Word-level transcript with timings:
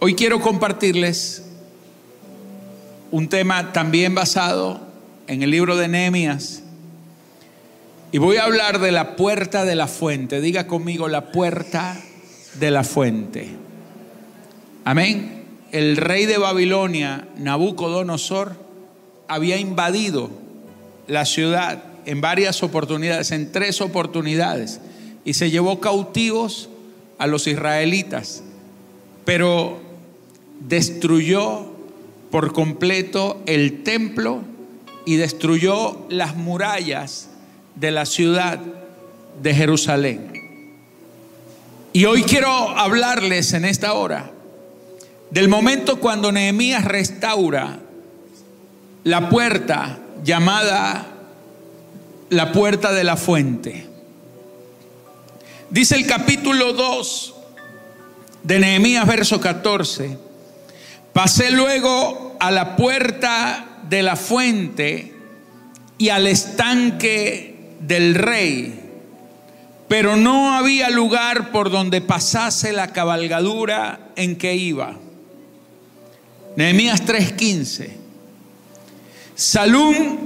Hoy 0.00 0.14
quiero 0.14 0.40
compartirles 0.40 1.42
un 3.10 3.28
tema 3.28 3.72
también 3.72 4.14
basado 4.14 4.80
en 5.26 5.42
el 5.42 5.50
libro 5.50 5.76
de 5.76 5.88
Nehemías. 5.88 6.62
Y 8.12 8.18
voy 8.18 8.36
a 8.36 8.44
hablar 8.44 8.78
de 8.78 8.92
la 8.92 9.16
puerta 9.16 9.64
de 9.64 9.74
la 9.74 9.88
fuente. 9.88 10.40
Diga 10.40 10.68
conmigo 10.68 11.08
la 11.08 11.32
puerta 11.32 12.00
de 12.60 12.70
la 12.70 12.84
fuente. 12.84 13.48
Amén. 14.84 15.42
El 15.72 15.96
rey 15.96 16.26
de 16.26 16.38
Babilonia, 16.38 17.26
Nabucodonosor, 17.36 18.54
había 19.26 19.56
invadido 19.56 20.30
la 21.08 21.24
ciudad 21.24 21.82
en 22.06 22.20
varias 22.20 22.62
oportunidades, 22.62 23.32
en 23.32 23.50
tres 23.50 23.80
oportunidades, 23.80 24.80
y 25.24 25.34
se 25.34 25.50
llevó 25.50 25.80
cautivos 25.80 26.68
a 27.18 27.26
los 27.26 27.48
israelitas. 27.48 28.44
Pero 29.24 29.87
destruyó 30.60 31.66
por 32.30 32.52
completo 32.52 33.42
el 33.46 33.82
templo 33.82 34.42
y 35.04 35.16
destruyó 35.16 36.06
las 36.10 36.36
murallas 36.36 37.30
de 37.74 37.90
la 37.90 38.06
ciudad 38.06 38.60
de 39.42 39.54
Jerusalén. 39.54 40.32
Y 41.92 42.04
hoy 42.04 42.22
quiero 42.22 42.50
hablarles 42.50 43.52
en 43.54 43.64
esta 43.64 43.94
hora 43.94 44.30
del 45.30 45.48
momento 45.48 45.98
cuando 46.00 46.32
Nehemías 46.32 46.84
restaura 46.84 47.78
la 49.04 49.28
puerta 49.28 49.98
llamada 50.24 51.06
la 52.30 52.52
puerta 52.52 52.92
de 52.92 53.04
la 53.04 53.16
fuente. 53.16 53.86
Dice 55.70 55.96
el 55.96 56.06
capítulo 56.06 56.72
2 56.72 57.34
de 58.42 58.58
Nehemías, 58.58 59.06
verso 59.06 59.40
14. 59.40 60.27
Pasé 61.18 61.50
luego 61.50 62.36
a 62.38 62.52
la 62.52 62.76
puerta 62.76 63.80
de 63.88 64.04
la 64.04 64.14
fuente 64.14 65.12
y 65.98 66.10
al 66.10 66.28
estanque 66.28 67.74
del 67.80 68.14
rey, 68.14 68.78
pero 69.88 70.14
no 70.14 70.52
había 70.54 70.90
lugar 70.90 71.50
por 71.50 71.70
donde 71.70 72.00
pasase 72.00 72.72
la 72.72 72.92
cabalgadura 72.92 74.10
en 74.14 74.36
que 74.36 74.54
iba. 74.54 74.94
Nehemías 76.54 77.04
3:15. 77.04 77.96
Salum, 79.34 80.18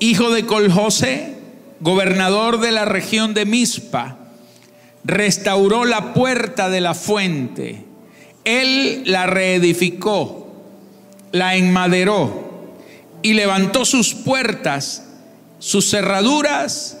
hijo 0.00 0.30
de 0.32 0.44
Coljose, 0.44 1.32
gobernador 1.80 2.60
de 2.60 2.72
la 2.72 2.84
región 2.84 3.32
de 3.32 3.46
Mispa, 3.46 4.18
restauró 5.02 5.86
la 5.86 6.12
puerta 6.12 6.68
de 6.68 6.82
la 6.82 6.92
fuente. 6.92 7.93
Él 8.44 9.02
la 9.06 9.26
reedificó, 9.26 10.52
la 11.32 11.56
enmaderó 11.56 12.74
y 13.22 13.32
levantó 13.34 13.84
sus 13.84 14.14
puertas, 14.14 15.06
sus 15.58 15.88
cerraduras 15.90 16.98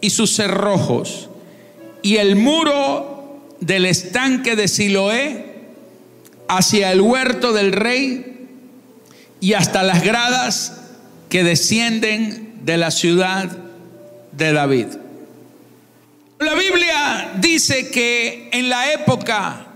y 0.00 0.10
sus 0.10 0.34
cerrojos. 0.34 1.28
Y 2.02 2.16
el 2.16 2.36
muro 2.36 3.46
del 3.60 3.86
estanque 3.86 4.56
de 4.56 4.68
Siloé 4.68 5.46
hacia 6.48 6.90
el 6.90 7.00
huerto 7.00 7.52
del 7.52 7.72
rey 7.72 8.48
y 9.40 9.52
hasta 9.52 9.82
las 9.82 10.02
gradas 10.02 10.80
que 11.28 11.44
descienden 11.44 12.54
de 12.64 12.76
la 12.76 12.90
ciudad 12.90 13.48
de 14.32 14.52
David. 14.52 14.86
La 16.40 16.54
Biblia 16.54 17.32
dice 17.38 17.90
que 17.90 18.48
en 18.52 18.68
la 18.68 18.92
época 18.92 19.66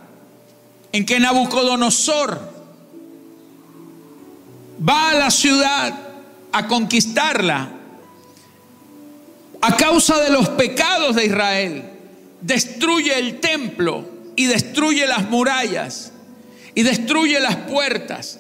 en 0.94 1.04
que 1.04 1.18
Nabucodonosor 1.18 2.40
va 4.88 5.10
a 5.10 5.14
la 5.14 5.28
ciudad 5.32 5.92
a 6.52 6.68
conquistarla, 6.68 7.68
a 9.60 9.76
causa 9.76 10.20
de 10.20 10.30
los 10.30 10.50
pecados 10.50 11.16
de 11.16 11.26
Israel, 11.26 11.84
destruye 12.40 13.18
el 13.18 13.40
templo 13.40 14.08
y 14.36 14.46
destruye 14.46 15.04
las 15.08 15.28
murallas 15.28 16.12
y 16.76 16.84
destruye 16.84 17.40
las 17.40 17.56
puertas. 17.56 18.38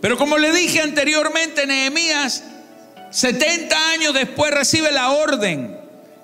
Pero 0.00 0.16
como 0.16 0.38
le 0.38 0.52
dije 0.52 0.80
anteriormente, 0.80 1.66
Nehemías, 1.66 2.44
70 3.10 3.90
años 3.90 4.14
después 4.14 4.52
recibe 4.52 4.92
la 4.92 5.10
orden 5.10 5.76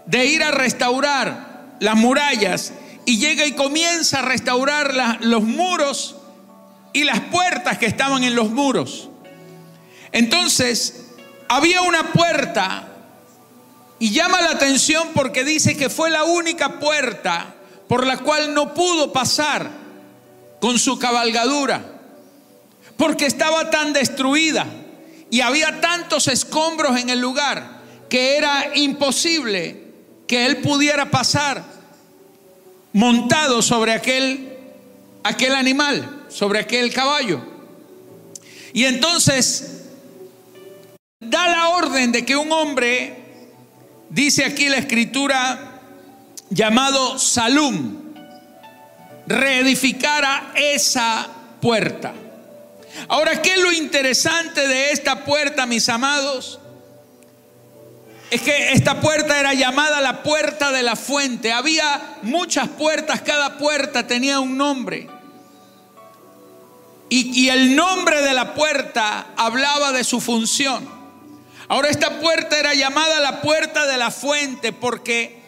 de 0.07 0.27
ir 0.27 0.45
a 0.45 0.53
restaurar 0.53 1.75
las 1.81 1.97
murallas 1.97 2.73
y 3.07 3.19
llega 3.19 3.47
y 3.47 3.53
comienza 3.53 4.19
a 4.19 4.23
restaurar 4.23 5.19
los 5.21 5.43
muros 5.43 6.17
y 6.93 7.05
las 7.05 7.21
puertas 7.21 7.79
que 7.79 7.87
estaban 7.87 8.25
en 8.25 8.35
los 8.35 8.51
muros. 8.51 9.09
Entonces, 10.11 11.07
había 11.49 11.83
una 11.83 12.13
puerta 12.13 12.89
y 14.01 14.11
llama 14.11 14.43
la 14.43 14.51
atención 14.51 15.09
porque 15.15 15.45
dice 15.45 15.77
que 15.77 15.89
fue 15.89 16.11
la 16.11 16.25
única 16.25 16.81
puerta 16.81 17.55
por 17.89 18.05
la 18.05 18.19
cual 18.19 18.53
no 18.53 18.75
pudo 18.75 19.13
pasar 19.13 19.71
con 20.61 20.79
su 20.79 20.99
cabalgadura, 20.99 21.85
porque 22.97 23.27
estaba 23.27 23.71
tan 23.71 23.93
destruida 23.93 24.67
y 25.31 25.43
había 25.43 25.81
tantos 25.81 26.27
escombros 26.27 26.99
en 26.99 27.11
el 27.11 27.21
lugar 27.21 27.83
que 28.09 28.37
era 28.37 28.73
imposible 28.75 29.85
que 30.27 30.47
él 30.47 30.57
pudiera 30.59 31.11
pasar 31.11 31.76
montado 32.97 33.61
sobre 33.61 33.93
aquel, 33.93 34.57
aquel 35.23 35.55
animal, 35.55 36.25
sobre 36.29 36.61
aquel 36.61 36.91
caballo. 36.95 37.45
Y 38.73 38.85
entonces 38.87 39.83
da 41.21 41.47
la 41.47 41.69
orden 41.69 42.11
de 42.11 42.25
que 42.25 42.35
un 42.37 42.51
hombre, 42.51 43.15
dice 44.09 44.47
aquí 44.47 44.71
la 44.71 44.79
escritura, 44.79 45.83
llamado 46.49 47.19
Salum, 47.19 48.15
reedificara 49.27 50.55
esa 50.55 51.29
puerta. 51.61 52.15
Ahora, 53.09 53.43
¿qué 53.43 53.53
es 53.57 53.61
lo 53.61 53.73
interesante 53.73 54.67
de 54.67 54.93
esta 54.93 55.23
puerta, 55.23 55.67
mis 55.67 55.87
amados? 55.91 56.61
Es 58.31 58.43
que 58.43 58.73
esta 58.73 59.01
puerta 59.01 59.39
era 59.39 59.55
llamada 59.55 60.01
la 60.01 60.23
puerta 60.23 60.73
de 60.73 60.83
la 60.83 60.97
fuente. 60.97 61.53
Había 61.53 62.19
muchas 62.23 62.69
puertas, 62.69 63.21
cada 63.21 63.57
puerta 63.57 64.07
tenía 64.07 64.41
un 64.41 64.57
nombre. 64.57 65.09
Y, 67.09 67.45
y, 67.45 67.51
el 67.51 67.77
nombre 67.77 68.21
de 68.23 68.35
la 68.35 68.55
puerta 68.55 69.29
hablaba 69.37 69.93
de 69.93 70.03
su 70.03 70.21
función. 70.21 70.89
Ahora 71.69 71.89
esta 71.89 72.19
puerta 72.19 72.59
era 72.59 72.75
llamada 72.75 73.21
la 73.21 73.43
puerta 73.43 73.87
de 73.87 73.97
la 73.97 74.11
fuente 74.11 74.73
porque 74.73 75.41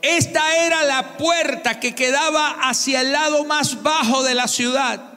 esta 0.00 0.64
era 0.64 0.82
la 0.84 1.18
puerta 1.18 1.78
que 1.78 1.94
quedaba 1.94 2.56
hacia 2.62 3.02
el 3.02 3.12
lado 3.12 3.44
más 3.44 3.82
bajo 3.82 4.22
de 4.22 4.34
la 4.34 4.48
ciudad. 4.48 5.12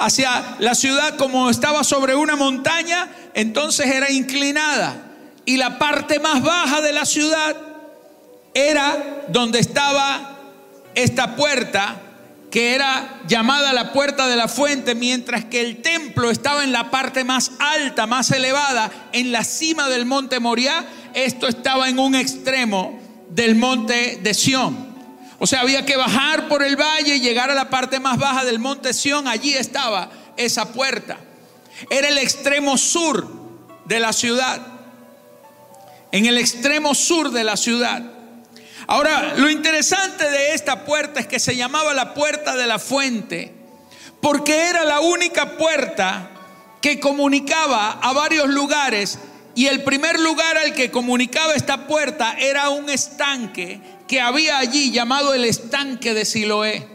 Hacia 0.00 0.56
la 0.58 0.74
ciudad 0.74 1.16
como 1.16 1.48
estaba 1.48 1.84
sobre 1.84 2.16
una 2.16 2.34
montaña, 2.34 3.08
entonces 3.34 3.86
era 3.86 4.10
inclinada 4.10 5.13
y 5.46 5.56
la 5.56 5.78
parte 5.78 6.20
más 6.20 6.42
baja 6.42 6.80
de 6.80 6.92
la 6.92 7.04
ciudad 7.04 7.56
era 8.54 9.24
donde 9.28 9.58
estaba 9.58 10.38
esta 10.94 11.36
puerta 11.36 12.00
que 12.54 12.76
era 12.76 13.20
llamada 13.26 13.72
la 13.72 13.92
puerta 13.92 14.28
de 14.28 14.36
la 14.36 14.46
fuente, 14.46 14.94
mientras 14.94 15.44
que 15.44 15.60
el 15.60 15.82
templo 15.82 16.30
estaba 16.30 16.62
en 16.62 16.70
la 16.70 16.88
parte 16.88 17.24
más 17.24 17.50
alta, 17.58 18.06
más 18.06 18.30
elevada, 18.30 18.92
en 19.12 19.32
la 19.32 19.42
cima 19.42 19.88
del 19.88 20.06
monte 20.06 20.38
Moriah. 20.38 20.84
Esto 21.14 21.48
estaba 21.48 21.88
en 21.88 21.98
un 21.98 22.14
extremo 22.14 22.96
del 23.28 23.56
monte 23.56 24.20
de 24.22 24.34
Sión. 24.34 24.94
O 25.40 25.48
sea, 25.48 25.62
había 25.62 25.84
que 25.84 25.96
bajar 25.96 26.46
por 26.46 26.62
el 26.62 26.76
valle 26.76 27.16
y 27.16 27.20
llegar 27.20 27.50
a 27.50 27.54
la 27.54 27.70
parte 27.70 27.98
más 27.98 28.18
baja 28.18 28.44
del 28.44 28.60
monte 28.60 28.94
Sión. 28.94 29.26
Allí 29.26 29.54
estaba 29.54 30.12
esa 30.36 30.72
puerta. 30.72 31.18
Era 31.90 32.06
el 32.06 32.18
extremo 32.18 32.78
sur 32.78 33.28
de 33.84 33.98
la 33.98 34.12
ciudad 34.12 34.73
en 36.14 36.26
el 36.26 36.38
extremo 36.38 36.94
sur 36.94 37.32
de 37.32 37.42
la 37.42 37.56
ciudad. 37.56 38.00
Ahora, 38.86 39.34
lo 39.36 39.50
interesante 39.50 40.30
de 40.30 40.54
esta 40.54 40.84
puerta 40.84 41.18
es 41.18 41.26
que 41.26 41.40
se 41.40 41.56
llamaba 41.56 41.92
la 41.92 42.14
puerta 42.14 42.54
de 42.54 42.68
la 42.68 42.78
fuente, 42.78 43.52
porque 44.20 44.68
era 44.68 44.84
la 44.84 45.00
única 45.00 45.56
puerta 45.56 46.30
que 46.80 47.00
comunicaba 47.00 47.98
a 48.00 48.12
varios 48.12 48.46
lugares 48.48 49.18
y 49.56 49.66
el 49.66 49.82
primer 49.82 50.20
lugar 50.20 50.56
al 50.56 50.72
que 50.72 50.92
comunicaba 50.92 51.54
esta 51.54 51.88
puerta 51.88 52.36
era 52.38 52.68
un 52.68 52.88
estanque 52.90 53.80
que 54.06 54.20
había 54.20 54.58
allí 54.58 54.92
llamado 54.92 55.34
el 55.34 55.44
estanque 55.44 56.14
de 56.14 56.24
Siloé. 56.24 56.86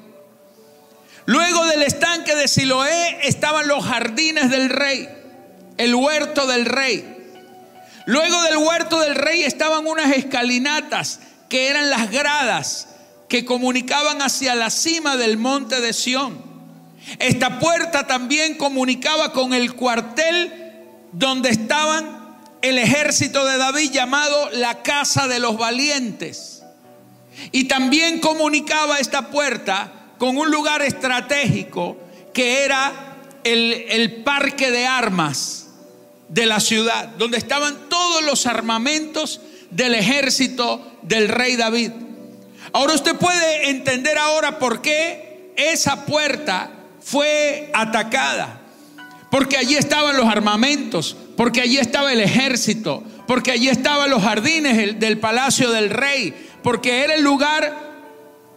Luego 1.25 1.66
del 1.66 1.83
estanque 1.83 2.36
de 2.36 2.48
Siloé 2.48 3.27
estaban 3.27 3.68
los 3.68 3.83
jardines 3.83 4.50
del 4.50 4.69
rey, 4.69 5.10
el 5.77 5.94
huerto 5.94 6.48
del 6.48 6.63
rey. 6.63 7.19
Luego 8.06 8.42
del 8.44 8.57
huerto 8.57 9.00
del 9.00 9.16
rey 9.16 9.44
estaban 9.44 9.86
unas 9.86 10.12
escalinatas 10.12 11.19
que 11.50 11.68
eran 11.68 11.90
las 11.90 12.12
gradas 12.12 12.88
que 13.28 13.46
comunicaban 13.46 14.22
hacia 14.22 14.56
la 14.56 14.69
cima 14.69 15.18
del 15.18 15.38
monte 15.38 15.81
de 15.81 15.94
Sión. 15.94 16.42
Esta 17.19 17.60
puerta 17.60 18.07
también 18.07 18.56
comunicaba 18.56 19.31
con 19.34 19.54
el 19.54 19.74
cuartel 19.74 20.54
donde 21.12 21.50
estaban 21.50 22.38
el 22.62 22.78
ejército 22.78 23.46
de 23.46 23.57
David 23.57 23.92
llamado 23.92 24.50
la 24.52 24.84
casa 24.84 25.28
de 25.28 25.40
los 25.40 25.57
valientes. 25.57 26.63
Y 27.52 27.66
también 27.66 28.19
comunicaba 28.19 29.00
esta 29.00 29.30
puerta 29.30 29.92
con 30.18 30.38
un 30.38 30.52
lugar 30.52 30.81
estratégico 30.81 31.98
que 32.34 32.66
era 32.66 33.16
el, 33.44 33.86
el 33.90 34.24
parque 34.24 34.72
de 34.72 34.86
armas 34.86 35.69
de 36.30 36.46
la 36.46 36.60
ciudad, 36.60 37.10
donde 37.18 37.38
estaban 37.38 37.90
todos 37.90 38.24
los 38.24 38.46
armamentos 38.46 39.42
del 39.72 39.96
ejército 39.96 40.98
del 41.02 41.28
rey 41.28 41.56
David. 41.56 41.92
Ahora 42.72 42.94
usted 42.94 43.16
puede 43.16 43.70
entender 43.70 44.18
ahora 44.18 44.60
por 44.60 44.81
qué 44.81 45.54
esa 45.56 46.06
puerta 46.06 46.72
fue 47.02 47.70
atacada. 47.74 48.62
Porque 49.31 49.58
allí 49.58 49.76
estaban 49.76 50.18
los 50.18 50.26
armamentos, 50.26 51.16
porque 51.38 51.62
allí 51.62 51.78
estaba 51.78 52.12
el 52.12 52.22
ejército, 52.22 53.04
porque 53.28 53.52
allí 53.52 53.70
estaban 53.70 54.10
los 54.10 54.24
jardines 54.24 55.00
del 55.00 55.20
palacio 55.20 55.70
del 55.72 55.92
rey, 55.92 56.34
porque 56.64 57.04
era 57.04 57.14
el 57.14 57.22
lugar 57.22 57.90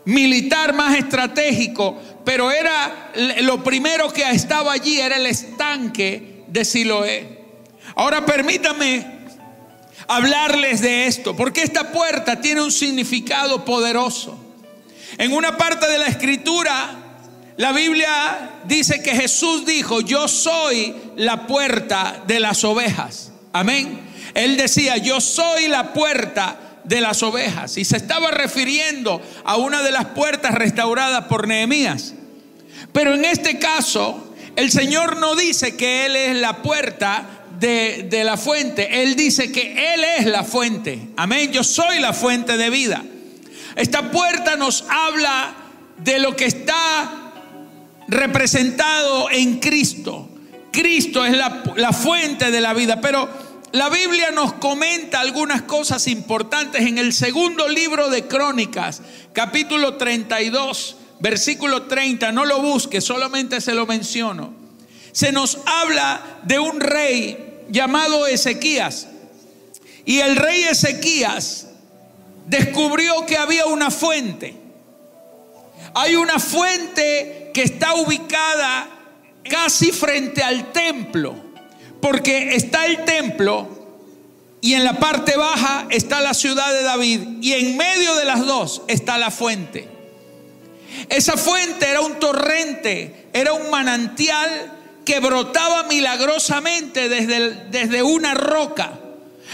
militar 0.07 0.75
más 0.75 0.97
estratégico, 0.97 2.01
pero 2.25 2.51
era 2.51 3.13
lo 3.43 3.63
primero 3.63 4.11
que 4.13 4.29
estaba 4.31 4.73
allí 4.73 4.99
era 4.99 5.17
el 5.17 5.27
estanque 5.27 6.45
de 6.49 6.65
Siloé. 6.65 7.42
Ahora 7.95 8.25
permítame 8.25 9.07
hablarles 10.09 10.81
de 10.81 11.07
esto, 11.07 11.37
porque 11.37 11.63
esta 11.63 11.93
puerta 11.93 12.41
tiene 12.41 12.63
un 12.63 12.73
significado 12.73 13.65
poderoso. 13.65 14.39
En 15.19 15.33
una 15.33 15.57
parte 15.57 15.89
de 15.89 15.99
la 15.99 16.07
escritura, 16.07 17.03
la 17.57 17.73
Biblia 17.73 18.51
dice 18.65 19.03
que 19.03 19.15
Jesús 19.15 19.67
dijo, 19.67 20.01
yo 20.01 20.27
soy 20.27 20.95
la 21.17 21.47
puerta 21.47 22.23
de 22.27 22.41
las 22.41 22.65
ovejas. 22.65 23.33
Amén. 23.53 24.01
Él 24.35 24.57
decía, 24.57 24.97
yo 24.97 25.21
soy 25.21 25.69
la 25.69 25.93
puerta 25.93 26.59
de 26.85 27.01
las 27.01 27.23
ovejas. 27.23 27.77
Y 27.77 27.85
se 27.85 27.99
estaba 27.99 28.31
refiriendo 28.31 29.21
a 29.45 29.57
una 29.57 29.83
de 29.83 29.93
las 29.93 30.07
puertas 30.07 30.55
restauradas 30.55 31.27
por 31.27 31.47
Nehemías. 31.47 32.15
Pero 32.93 33.15
en 33.15 33.25
este 33.25 33.59
caso, 33.59 34.35
el 34.57 34.71
Señor 34.71 35.19
no 35.19 35.37
dice 35.37 35.77
que 35.77 36.07
Él 36.07 36.17
es 36.17 36.37
la 36.37 36.63
puerta 36.63 37.42
de, 37.63 38.25
la 38.25 38.37
fuente. 38.37 39.03
Él 39.03 39.15
dice 39.15 39.53
que 39.53 39.95
Él 39.95 40.05
es 40.19 40.27
la 40.27 40.43
fuente. 40.43 40.99
Amén. 41.17 41.53
Yo 41.53 41.63
soy 41.63 42.01
la 42.01 42.13
fuente 42.13 42.57
de 42.57 42.71
vida. 42.71 43.03
Esta 43.77 44.11
puerta 44.11 44.57
nos 44.57 44.85
habla 44.89 45.55
de 45.99 46.19
lo 46.19 46.35
que 46.37 46.47
está 46.47 47.33
representado 48.09 49.31
en 49.31 49.61
Cristo. 49.61 50.29
Cristo 50.73 51.25
es 51.25 51.37
la, 51.37 51.63
la 51.77 51.93
fuente 51.93 52.51
de 52.51 52.61
la 52.61 52.75
vida. 52.75 53.01
Pero 53.01 53.29
la 53.71 53.89
Biblia 53.89 54.33
nos 54.33 54.55
comenta 54.55 55.21
algunas 55.21 55.63
cosas 55.63 56.09
importantes 56.09 56.83
en 56.83 56.99
el 56.99 57.13
segundo 57.13 57.69
libro 57.69 58.11
de 58.11 58.27
Crónicas, 58.27 59.03
capítulo 59.33 59.95
32, 59.97 60.97
versículo 61.21 61.83
30. 61.83 62.33
No 62.33 62.45
lo 62.45 62.61
busque, 62.61 63.01
solamente 63.01 63.61
se 63.61 63.75
lo 63.75 63.87
menciono. 63.87 64.53
Se 65.13 65.31
nos 65.31 65.59
habla 65.67 66.41
de 66.43 66.59
un 66.59 66.81
rey 66.81 67.52
llamado 67.73 68.29
Ezequías. 68.29 69.09
Y 70.05 70.21
el 70.21 70.37
rey 70.37 70.63
Ezequías 70.65 71.67
descubrió 72.47 73.27
que 73.27 73.37
había 73.37 73.67
una 73.67 73.91
fuente. 73.91 74.55
Hay 75.95 76.15
una 76.15 76.39
fuente 76.39 77.51
que 77.53 77.63
está 77.63 77.95
ubicada 77.95 78.89
casi 79.43 79.91
frente 79.91 80.43
al 80.43 80.71
templo 80.73 81.35
porque 82.03 82.57
está 82.57 82.85
el 82.87 83.05
templo 83.05 83.69
y 84.61 84.75
en 84.75 84.85
la 84.85 84.95
parte 84.95 85.37
baja 85.37 85.87
está 85.91 86.21
la 86.21 86.35
ciudad 86.35 86.73
de 86.73 86.83
David 86.83 87.21
y 87.41 87.53
en 87.53 87.77
medio 87.77 88.15
de 88.17 88.25
las 88.25 88.45
dos 88.45 88.83
está 88.89 89.19
la 89.19 89.31
fuente. 89.31 89.89
Esa 91.09 91.37
fuente 91.37 91.89
era 91.89 92.01
un 92.01 92.19
torrente, 92.19 93.29
era 93.33 93.53
un 93.53 93.71
manantial 93.71 94.82
que 95.05 95.21
brotaba 95.21 95.85
milagrosamente 95.85 97.09
desde, 97.09 97.51
desde 97.71 98.03
una 98.03 98.35
roca. 98.35 98.99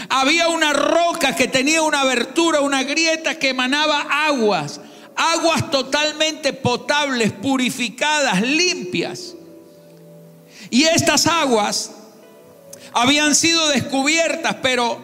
Había 0.09 0.47
una 0.47 0.73
roca 0.73 1.35
que 1.35 1.47
tenía 1.47 1.81
una 1.81 2.01
abertura, 2.01 2.61
una 2.61 2.83
grieta 2.83 3.35
que 3.35 3.49
emanaba 3.49 4.07
aguas, 4.27 4.79
aguas 5.15 5.69
totalmente 5.71 6.53
potables, 6.53 7.31
purificadas, 7.33 8.41
limpias. 8.41 9.35
Y 10.69 10.83
estas 10.83 11.27
aguas 11.27 11.91
habían 12.93 13.35
sido 13.35 13.67
descubiertas, 13.69 14.57
pero 14.61 15.01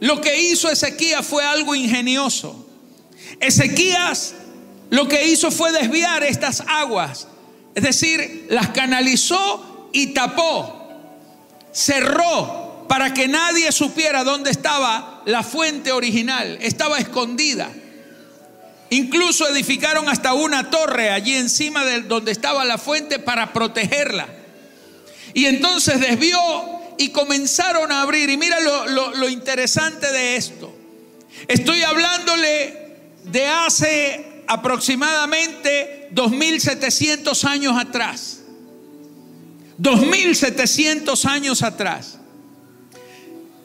lo 0.00 0.20
que 0.20 0.40
hizo 0.40 0.70
Ezequías 0.70 1.26
fue 1.26 1.44
algo 1.44 1.74
ingenioso. 1.74 2.66
Ezequías 3.40 4.34
lo 4.90 5.06
que 5.06 5.28
hizo 5.28 5.50
fue 5.50 5.72
desviar 5.72 6.22
estas 6.22 6.62
aguas, 6.66 7.28
es 7.74 7.82
decir, 7.82 8.46
las 8.50 8.68
canalizó 8.68 9.90
y 9.92 10.08
tapó, 10.08 10.90
cerró 11.72 12.86
para 12.88 13.12
que 13.12 13.28
nadie 13.28 13.70
supiera 13.70 14.24
dónde 14.24 14.50
estaba 14.50 15.22
la 15.26 15.42
fuente 15.42 15.92
original, 15.92 16.58
estaba 16.60 16.98
escondida. 16.98 17.70
Incluso 18.90 19.46
edificaron 19.46 20.08
hasta 20.08 20.32
una 20.32 20.70
torre 20.70 21.10
allí 21.10 21.34
encima 21.34 21.84
de 21.84 22.02
donde 22.02 22.32
estaba 22.32 22.64
la 22.64 22.78
fuente 22.78 23.18
para 23.18 23.52
protegerla. 23.52 24.26
Y 25.34 25.44
entonces 25.44 26.00
desvió 26.00 26.38
y 26.96 27.10
comenzaron 27.10 27.92
a 27.92 28.02
abrir. 28.02 28.30
Y 28.30 28.38
mira 28.38 28.58
lo, 28.60 29.28
interesante 29.28 30.10
de 30.10 30.36
esto. 30.36 30.74
Estoy 31.46 31.82
hablándole 31.82 32.96
de 33.24 33.46
hace 33.46 34.42
aproximadamente 34.46 35.97
2700 36.10 37.44
años 37.44 37.76
atrás. 37.76 38.40
2700 39.78 41.24
años 41.26 41.62
atrás. 41.62 42.18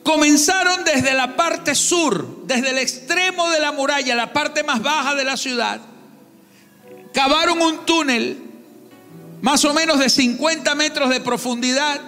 Comenzaron 0.04 0.84
desde 0.84 1.14
la 1.14 1.36
parte 1.36 1.76
sur, 1.76 2.46
desde 2.46 2.72
el 2.72 2.78
extremo 2.78 3.50
de 3.50 3.60
la 3.60 3.72
muralla, 3.72 4.16
la 4.16 4.34
parte 4.34 4.64
más 4.64 4.82
baja 4.82 5.16
de 5.16 5.24
la 5.24 5.38
ciudad. 5.38 5.82
Cavaron 7.14 7.62
un 7.62 7.86
túnel 7.86 8.38
más 9.42 9.64
o 9.66 9.74
menos 9.74 10.00
de 10.00 10.10
50 10.10 10.76
metros 10.76 11.10
de 11.10 11.22
profundidad 11.22 12.02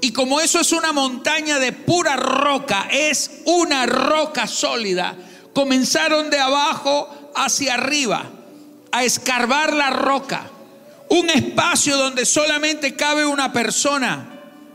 y 0.00 0.12
como 0.12 0.40
eso 0.40 0.60
es 0.60 0.72
una 0.72 0.92
montaña 0.92 1.58
de 1.58 1.72
pura 1.72 2.16
roca, 2.16 2.88
es 2.90 3.30
una 3.44 3.86
roca 3.86 4.46
sólida, 4.46 5.16
comenzaron 5.52 6.30
de 6.30 6.38
abajo 6.38 7.32
hacia 7.34 7.74
arriba 7.74 8.30
a 8.92 9.04
escarbar 9.04 9.72
la 9.72 9.90
roca. 9.90 10.50
Un 11.08 11.28
espacio 11.30 11.96
donde 11.96 12.24
solamente 12.24 12.94
cabe 12.94 13.26
una 13.26 13.52
persona. 13.52 14.26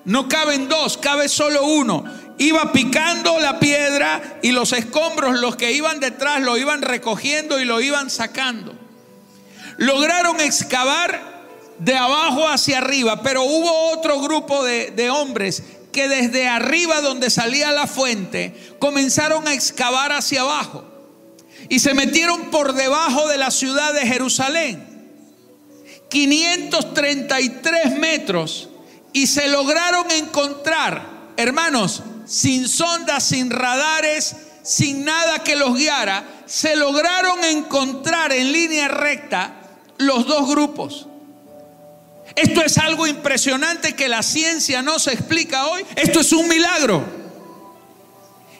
No 0.03 0.27
caben 0.27 0.67
dos, 0.67 0.97
cabe 0.97 1.29
solo 1.29 1.63
uno. 1.65 2.03
Iba 2.37 2.71
picando 2.73 3.39
la 3.39 3.59
piedra 3.59 4.39
y 4.41 4.51
los 4.51 4.73
escombros, 4.73 5.39
los 5.39 5.55
que 5.55 5.71
iban 5.71 5.99
detrás, 5.99 6.41
lo 6.41 6.57
iban 6.57 6.81
recogiendo 6.81 7.59
y 7.59 7.65
lo 7.65 7.79
iban 7.79 8.09
sacando. 8.09 8.75
Lograron 9.77 10.39
excavar 10.41 11.35
de 11.79 11.95
abajo 11.95 12.47
hacia 12.47 12.79
arriba, 12.79 13.21
pero 13.21 13.43
hubo 13.43 13.91
otro 13.91 14.19
grupo 14.21 14.63
de, 14.63 15.09
hombres 15.09 15.63
que 15.91 16.07
desde 16.09 16.47
arriba 16.47 17.01
donde 17.01 17.29
salía 17.29 17.71
la 17.71 17.87
fuente 17.87 18.75
comenzaron 18.79 19.47
a 19.47 19.53
excavar 19.53 20.11
hacia 20.11 20.41
abajo 20.41 20.94
y 21.69 21.79
se 21.79 21.93
metieron 21.93 22.51
por 22.51 22.73
debajo 22.73 23.27
de 23.27 23.37
la 23.37 23.51
ciudad 23.51 23.93
de 23.93 24.05
Jerusalén. 24.07 24.95
533 26.09 27.97
metros 27.97 28.69
y 29.13 29.27
se 29.27 29.47
lograron 29.47 30.09
encontrar, 30.11 31.05
hermanos, 31.37 32.03
sin 32.25 32.67
sondas, 32.67 33.23
sin 33.23 33.49
radares, 33.49 34.35
sin 34.63 35.05
nada 35.05 35.43
que 35.43 35.55
los 35.55 35.75
guiara, 35.75 36.23
se 36.45 36.75
lograron 36.75 37.43
encontrar 37.43 38.31
en 38.33 38.51
línea 38.51 38.87
recta 38.87 39.61
los 39.97 40.27
dos 40.27 40.49
grupos. 40.49 41.07
Esto 42.35 42.61
es 42.61 42.77
algo 42.77 43.07
impresionante 43.07 43.95
que 43.95 44.09
la 44.09 44.21
ciencia 44.21 44.81
no 44.81 44.99
se 44.99 45.13
explica 45.13 45.67
hoy. 45.67 45.85
Esto 45.95 46.19
es 46.19 46.33
un 46.33 46.47
milagro. 46.47 47.05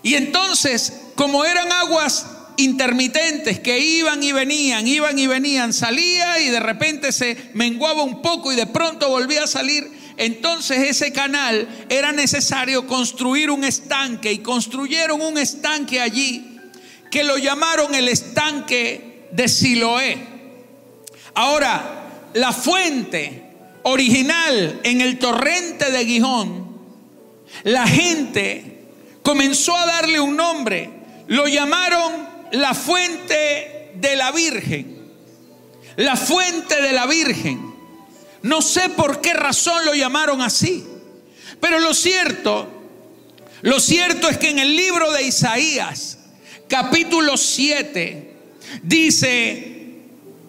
Y 0.02 0.14
entonces, 0.14 0.94
como 1.16 1.44
eran 1.44 1.72
aguas 1.72 2.28
intermitentes 2.58 3.60
que 3.60 3.80
iban 3.80 4.24
y 4.24 4.32
venían, 4.32 4.88
iban 4.88 5.18
y 5.18 5.28
venían, 5.28 5.74
salía 5.74 6.40
y 6.40 6.50
de 6.50 6.60
repente 6.60 7.12
se 7.12 7.38
menguaba 7.54 8.04
un 8.04 8.22
poco 8.22 8.52
y 8.52 8.56
de 8.56 8.68
pronto 8.68 9.10
volvía 9.10 9.44
a 9.44 9.48
salir, 9.48 9.90
entonces 10.18 10.90
ese 10.90 11.12
canal 11.12 11.68
era 11.90 12.12
necesario 12.12 12.88
construir 12.88 13.52
un 13.52 13.64
estanque 13.64 14.32
y 14.32 14.38
construyeron 14.40 15.22
un 15.22 15.38
estanque 15.38 16.00
allí 16.00 16.56
que 17.12 17.24
lo 17.24 17.38
llamaron 17.38 17.94
el 17.96 18.08
estanque 18.08 19.28
de 19.32 19.48
Siloé. 19.48 20.18
Ahora, 21.34 22.30
la 22.34 22.52
fuente 22.52 23.44
original 23.84 24.80
en 24.84 25.02
el 25.02 25.20
torrente 25.20 25.92
de 25.92 26.06
Gijón, 26.06 26.78
la 27.64 27.88
gente 27.88 28.84
comenzó 29.22 29.76
a 29.76 29.86
darle 29.86 30.20
un 30.20 30.36
nombre. 30.36 30.90
Lo 31.28 31.48
llamaron 31.48 32.35
la 32.56 32.74
fuente 32.74 33.92
de 33.96 34.16
la 34.16 34.32
Virgen. 34.32 34.96
La 35.98 36.16
fuente 36.16 36.82
de 36.82 36.92
la 36.92 37.06
Virgen. 37.06 37.74
No 38.42 38.62
sé 38.62 38.90
por 38.90 39.22
qué 39.22 39.34
razón 39.34 39.86
lo 39.86 39.94
llamaron 39.94 40.42
así. 40.42 40.86
Pero 41.60 41.80
lo 41.80 41.94
cierto, 41.94 42.68
lo 43.62 43.80
cierto 43.80 44.30
es 44.30 44.38
que 44.38 44.50
en 44.50 44.60
el 44.60 44.76
libro 44.76 45.12
de 45.12 45.24
Isaías, 45.24 46.20
capítulo 46.68 47.38
7, 47.38 48.34
dice 48.84 49.72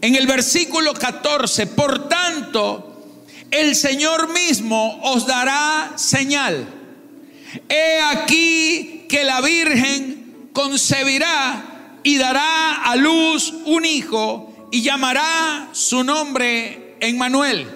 en 0.01 0.15
el 0.15 0.27
versículo 0.27 0.95
14, 0.95 1.67
por 1.69 2.09
tanto, 2.09 3.17
el 3.51 3.75
Señor 3.75 4.33
mismo 4.33 5.01
os 5.03 5.27
dará 5.27 5.93
señal. 5.97 6.67
He 7.69 8.01
aquí 8.01 9.07
que 9.09 9.25
la 9.25 9.41
Virgen 9.41 10.51
concebirá 10.53 11.76
y 12.07 12.19
dará 12.19 12.85
a 12.85 12.95
luz 12.95 13.53
un 13.65 13.85
hijo 13.85 14.69
y 14.71 14.81
llamará 14.81 15.71
su 15.73 16.05
nombre 16.05 16.95
Emmanuel. 17.01 17.69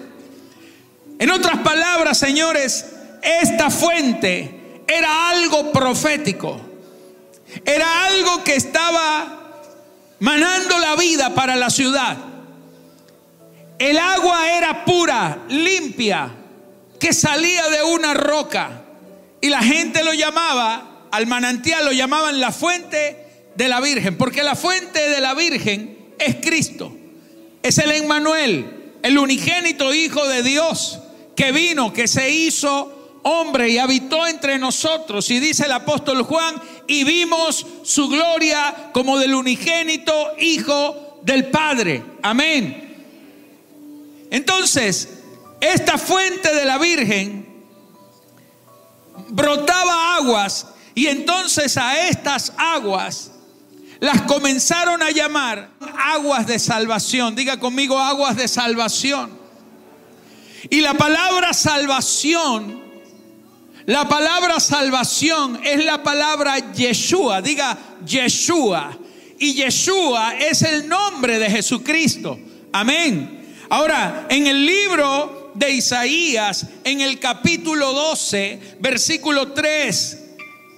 En 1.19 1.29
otras 1.31 1.57
palabras, 1.57 2.17
señores, 2.17 2.85
esta 3.21 3.69
fuente 3.69 4.83
era 4.87 5.31
algo 5.31 5.73
profético. 5.73 6.61
Era 7.65 8.05
algo 8.05 8.41
que 8.45 8.55
estaba 8.55 9.51
manando 10.19 10.79
la 10.79 10.95
vida 10.95 11.35
para 11.35 11.57
la 11.57 11.69
ciudad. 11.69 12.15
El 13.79 13.97
agua 13.97 14.49
era 14.49 14.85
pura, 14.85 15.39
limpia, 15.49 16.31
que 16.97 17.11
salía 17.11 17.67
de 17.67 17.83
una 17.83 18.13
roca. 18.13 18.83
Y 19.41 19.49
la 19.49 19.61
gente 19.61 20.05
lo 20.05 20.13
llamaba, 20.13 21.07
al 21.11 21.27
manantial 21.27 21.83
lo 21.83 21.91
llamaban 21.91 22.39
la 22.39 22.53
fuente 22.53 23.20
de 23.55 23.67
la 23.67 23.79
Virgen, 23.79 24.17
porque 24.17 24.43
la 24.43 24.55
fuente 24.55 25.09
de 25.09 25.21
la 25.21 25.33
Virgen 25.33 26.13
es 26.19 26.37
Cristo. 26.37 26.95
Es 27.61 27.77
el 27.77 27.91
Emmanuel, 27.91 28.93
el 29.03 29.17
unigénito 29.17 29.93
Hijo 29.93 30.27
de 30.27 30.43
Dios, 30.43 30.99
que 31.35 31.51
vino, 31.51 31.93
que 31.93 32.07
se 32.07 32.29
hizo 32.31 33.19
hombre 33.23 33.69
y 33.69 33.77
habitó 33.77 34.25
entre 34.25 34.57
nosotros. 34.57 35.29
Y 35.29 35.39
dice 35.39 35.65
el 35.65 35.71
apóstol 35.71 36.23
Juan, 36.23 36.55
y 36.87 37.03
vimos 37.03 37.65
su 37.83 38.07
gloria 38.07 38.89
como 38.93 39.19
del 39.19 39.35
unigénito 39.35 40.13
Hijo 40.39 41.19
del 41.23 41.47
Padre. 41.47 42.03
Amén. 42.21 42.89
Entonces, 44.31 45.19
esta 45.59 45.97
fuente 45.97 46.53
de 46.55 46.65
la 46.65 46.77
Virgen 46.77 47.47
brotaba 49.29 50.15
aguas 50.15 50.67
y 50.95 51.07
entonces 51.07 51.77
a 51.77 52.07
estas 52.07 52.53
aguas 52.57 53.30
las 54.01 54.23
comenzaron 54.23 55.03
a 55.03 55.11
llamar 55.11 55.69
aguas 55.95 56.47
de 56.47 56.57
salvación. 56.57 57.35
Diga 57.35 57.59
conmigo 57.59 57.99
aguas 57.99 58.35
de 58.35 58.47
salvación. 58.47 59.39
Y 60.71 60.81
la 60.81 60.95
palabra 60.95 61.53
salvación, 61.53 62.81
la 63.85 64.09
palabra 64.09 64.59
salvación 64.59 65.59
es 65.63 65.85
la 65.85 66.01
palabra 66.01 66.73
Yeshua. 66.73 67.43
Diga 67.43 67.77
Yeshua. 68.03 68.97
Y 69.37 69.53
Yeshua 69.53 70.35
es 70.35 70.63
el 70.63 70.89
nombre 70.89 71.37
de 71.37 71.51
Jesucristo. 71.51 72.39
Amén. 72.73 73.55
Ahora, 73.69 74.25
en 74.29 74.47
el 74.47 74.65
libro 74.65 75.51
de 75.53 75.69
Isaías, 75.73 76.65
en 76.83 77.01
el 77.01 77.19
capítulo 77.19 77.93
12, 77.93 78.77
versículo 78.79 79.51
3, 79.51 80.17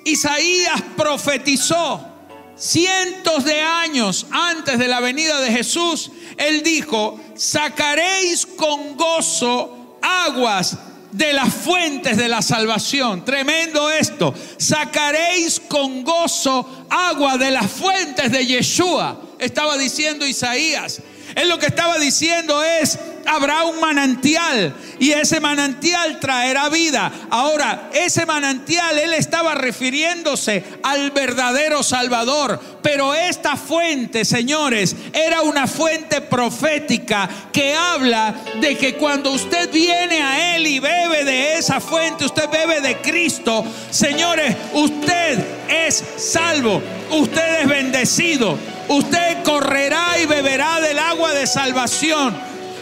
Isaías 0.03 0.83
profetizó 0.97 2.12
cientos 2.57 3.43
de 3.45 3.61
años 3.61 4.25
antes 4.31 4.77
de 4.79 4.87
la 4.87 4.99
venida 4.99 5.39
de 5.41 5.51
Jesús. 5.51 6.11
Él 6.37 6.63
dijo, 6.63 7.19
sacaréis 7.35 8.45
con 8.45 8.95
gozo 8.95 9.97
aguas 10.01 10.77
de 11.11 11.31
las 11.31 11.53
fuentes 11.53 12.17
de 12.17 12.27
la 12.27 12.41
salvación. 12.41 13.23
Tremendo 13.23 13.89
esto. 13.89 14.33
Sacaréis 14.57 15.59
con 15.59 16.03
gozo 16.03 16.85
agua 16.89 17.37
de 17.37 17.51
las 17.51 17.71
fuentes 17.71 18.31
de 18.31 18.45
Yeshua. 18.45 19.21
Estaba 19.39 19.77
diciendo 19.77 20.25
Isaías. 20.25 21.01
Él 21.35 21.49
lo 21.49 21.59
que 21.59 21.67
estaba 21.67 21.97
diciendo 21.97 22.63
es, 22.63 22.99
habrá 23.25 23.63
un 23.63 23.79
manantial 23.79 24.75
y 24.99 25.11
ese 25.11 25.39
manantial 25.39 26.19
traerá 26.19 26.69
vida. 26.69 27.11
Ahora, 27.29 27.89
ese 27.93 28.25
manantial, 28.25 28.97
él 28.99 29.13
estaba 29.13 29.55
refiriéndose 29.55 30.63
al 30.83 31.11
verdadero 31.11 31.83
Salvador. 31.83 32.59
Pero 32.81 33.13
esta 33.13 33.55
fuente, 33.55 34.25
señores, 34.25 34.95
era 35.13 35.41
una 35.41 35.67
fuente 35.67 36.21
profética 36.21 37.29
que 37.51 37.73
habla 37.73 38.35
de 38.59 38.77
que 38.77 38.95
cuando 38.95 39.31
usted 39.31 39.71
viene 39.71 40.21
a 40.21 40.55
Él 40.55 40.67
y 40.67 40.79
bebe 40.79 41.23
de 41.23 41.55
esa 41.55 41.79
fuente, 41.79 42.25
usted 42.25 42.49
bebe 42.49 42.81
de 42.81 42.97
Cristo, 42.97 43.63
señores, 43.89 44.55
usted 44.73 45.39
es 45.69 46.03
salvo, 46.17 46.81
usted 47.11 47.61
es 47.61 47.67
bendecido, 47.67 48.57
usted 48.89 49.43
correrá 49.43 50.19
y 50.21 50.25
beberá 50.25 50.79
del 50.79 50.99
agua 50.99 51.33
de 51.33 51.47
salvación. 51.47 52.35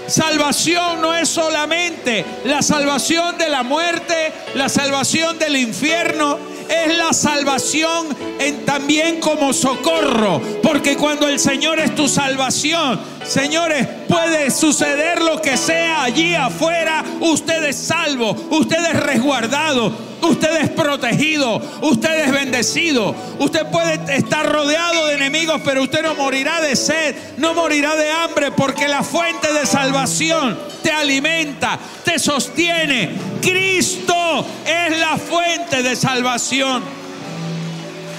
Salvación 0.07 1.01
no 1.01 1.15
es 1.15 1.29
solamente 1.29 2.25
la 2.43 2.61
salvación 2.61 3.37
de 3.37 3.49
la 3.49 3.63
muerte, 3.63 4.33
la 4.55 4.67
salvación 4.67 5.39
del 5.39 5.55
infierno, 5.55 6.37
es 6.67 6.97
la 6.97 7.13
salvación 7.13 8.07
en, 8.39 8.65
también 8.65 9.19
como 9.19 9.53
socorro. 9.53 10.41
Porque 10.63 10.95
cuando 10.97 11.27
el 11.27 11.39
Señor 11.39 11.79
es 11.79 11.95
tu 11.95 12.07
salvación, 12.07 12.99
señores, 13.25 13.87
puede 14.07 14.51
suceder 14.51 15.21
lo 15.21 15.41
que 15.41 15.57
sea 15.57 16.03
allí 16.03 16.33
afuera. 16.33 17.03
Usted 17.19 17.63
es 17.63 17.77
salvo, 17.77 18.35
usted 18.51 18.83
es 18.85 18.99
resguardado, 18.99 19.93
Usted 20.21 20.61
es 20.61 20.69
protegido, 20.69 21.61
usted 21.81 22.25
es 22.25 22.31
bendecido. 22.31 23.15
Usted 23.39 23.65
puede 23.67 24.15
estar 24.15 24.45
rodeado 24.47 25.07
de 25.07 25.15
enemigos, 25.15 25.61
pero 25.65 25.83
usted 25.83 26.03
no 26.03 26.15
morirá 26.15 26.61
de 26.61 26.75
sed, 26.75 27.15
no 27.37 27.53
morirá 27.53 27.95
de 27.95 28.11
hambre, 28.11 28.51
porque 28.51 28.87
la 28.87 29.03
fuente 29.03 29.51
de 29.51 29.65
salvación 29.65 30.57
te 30.83 30.91
alimenta, 30.91 31.79
te 32.05 32.19
sostiene. 32.19 33.15
Cristo 33.41 34.45
es 34.65 34.99
la 34.99 35.17
fuente 35.17 35.81
de 35.81 35.95
salvación. 35.95 37.00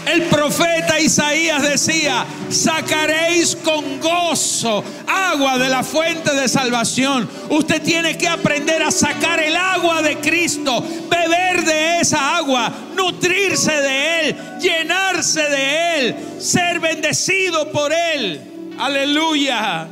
El 0.06 0.24
profeta 0.24 0.98
Isaías 0.98 1.62
decía, 1.62 2.26
sacaréis 2.48 3.54
con 3.54 4.00
gozo 4.00 4.82
agua 5.06 5.58
de 5.58 5.68
la 5.68 5.84
fuente 5.84 6.34
de 6.34 6.48
salvación. 6.48 7.28
Usted 7.50 7.80
tiene 7.82 8.18
que 8.18 8.26
aprender 8.26 8.82
a 8.82 8.90
sacar 8.90 9.40
el 9.40 9.56
agua 9.56 10.02
de 10.02 10.16
Cristo, 10.18 10.84
beber 11.08 11.64
de 11.64 12.00
esa 12.00 12.36
agua, 12.36 12.72
nutrirse 12.96 13.72
de 13.72 14.20
Él, 14.20 14.36
llenarse 14.60 15.42
de 15.42 15.98
Él, 16.00 16.16
ser 16.40 16.80
bendecido 16.80 17.70
por 17.70 17.92
Él. 17.92 18.74
Aleluya. 18.78 19.86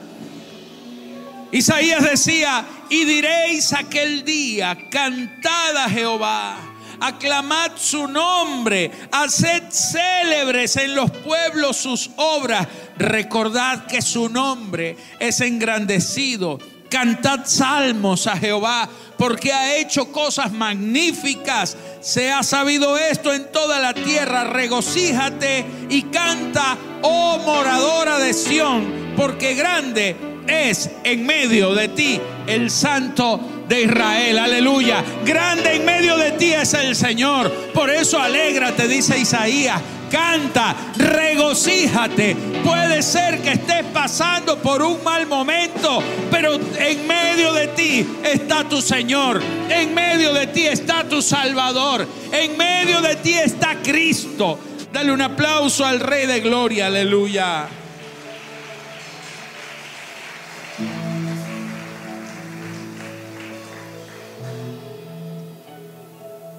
Isaías 1.53 2.03
decía, 2.03 2.65
y 2.89 3.05
diréis 3.05 3.73
aquel 3.73 4.25
día, 4.25 4.77
cantad 4.91 5.77
a 5.77 5.89
Jehová 5.89 6.70
aclamad 7.01 7.73
su 7.77 8.07
nombre, 8.07 8.91
haced 9.11 9.65
célebres 9.71 10.77
en 10.77 10.95
los 10.95 11.11
pueblos 11.11 11.77
sus 11.77 12.11
obras, 12.17 12.67
recordad 12.97 13.87
que 13.87 14.03
su 14.03 14.29
nombre 14.29 14.97
es 15.19 15.41
engrandecido. 15.41 16.59
Cantad 16.91 17.47
salmos 17.47 18.27
a 18.27 18.37
Jehová 18.37 18.89
porque 19.17 19.53
ha 19.53 19.77
hecho 19.77 20.11
cosas 20.11 20.51
magníficas. 20.51 21.77
Se 22.01 22.33
ha 22.33 22.43
sabido 22.43 22.99
esto 22.99 23.33
en 23.33 23.53
toda 23.53 23.79
la 23.79 23.95
tierra. 23.95 24.45
Regocíjate 24.45 25.65
y 25.89 26.03
canta, 26.03 26.77
oh 27.03 27.39
moradora 27.47 28.19
de 28.19 28.35
Sión, 28.35 29.15
porque 29.17 29.55
grande 29.55 30.17
es 30.49 30.91
en 31.05 31.25
medio 31.25 31.75
de 31.75 31.89
ti 31.89 32.21
el 32.49 32.71
Santo 32.73 33.60
de 33.71 33.83
Israel. 33.85 34.39
Aleluya. 34.39 35.03
Grande 35.25 35.77
en 35.77 35.85
medio 35.85 36.19
de 36.19 36.33
ti 36.33 36.53
es 36.53 36.75
el 36.75 36.97
Señor. 36.97 37.51
Por 37.73 37.89
eso 37.89 38.19
alégrate, 38.19 38.89
dice 38.89 39.17
Isaías. 39.17 39.81
Canta, 40.11 40.75
regocíjate. 40.97 42.37
Puede 42.65 43.01
ser 43.01 43.41
que 43.41 43.53
estés 43.53 43.85
pasando 43.93 44.59
por 44.59 44.83
un 44.83 45.03
mal 45.05 45.29
momento, 45.29 46.03
pero 46.33 46.55
en 46.55 47.07
medio 47.07 47.53
de 47.53 47.69
ti 47.69 48.05
está 48.25 48.65
tu 48.65 48.83
Señor. 48.83 49.41
En 49.69 49.95
medio 49.95 50.35
de 50.35 50.49
ti 50.49 50.67
está 50.67 51.05
tu 51.05 51.23
Salvador. 51.23 52.09
En 52.33 52.57
medio 52.57 53.01
de 53.01 53.15
ti 53.17 53.35
está 53.35 53.77
Cristo. 53.81 54.59
Dale 54.93 55.13
un 55.13 55.23
aplauso 55.23 55.87
al 55.87 56.01
Rey 56.01 56.27
de 56.27 56.41
Gloria. 56.41 56.87
Aleluya. 56.87 57.69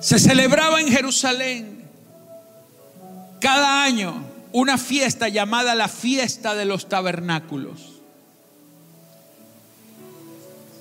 Se 0.01 0.17
celebraba 0.17 0.81
en 0.81 0.87
Jerusalén 0.87 1.87
cada 3.39 3.83
año 3.83 4.25
una 4.51 4.79
fiesta 4.79 5.29
llamada 5.29 5.75
la 5.75 5.87
fiesta 5.87 6.55
de 6.55 6.65
los 6.65 6.89
tabernáculos. 6.89 8.01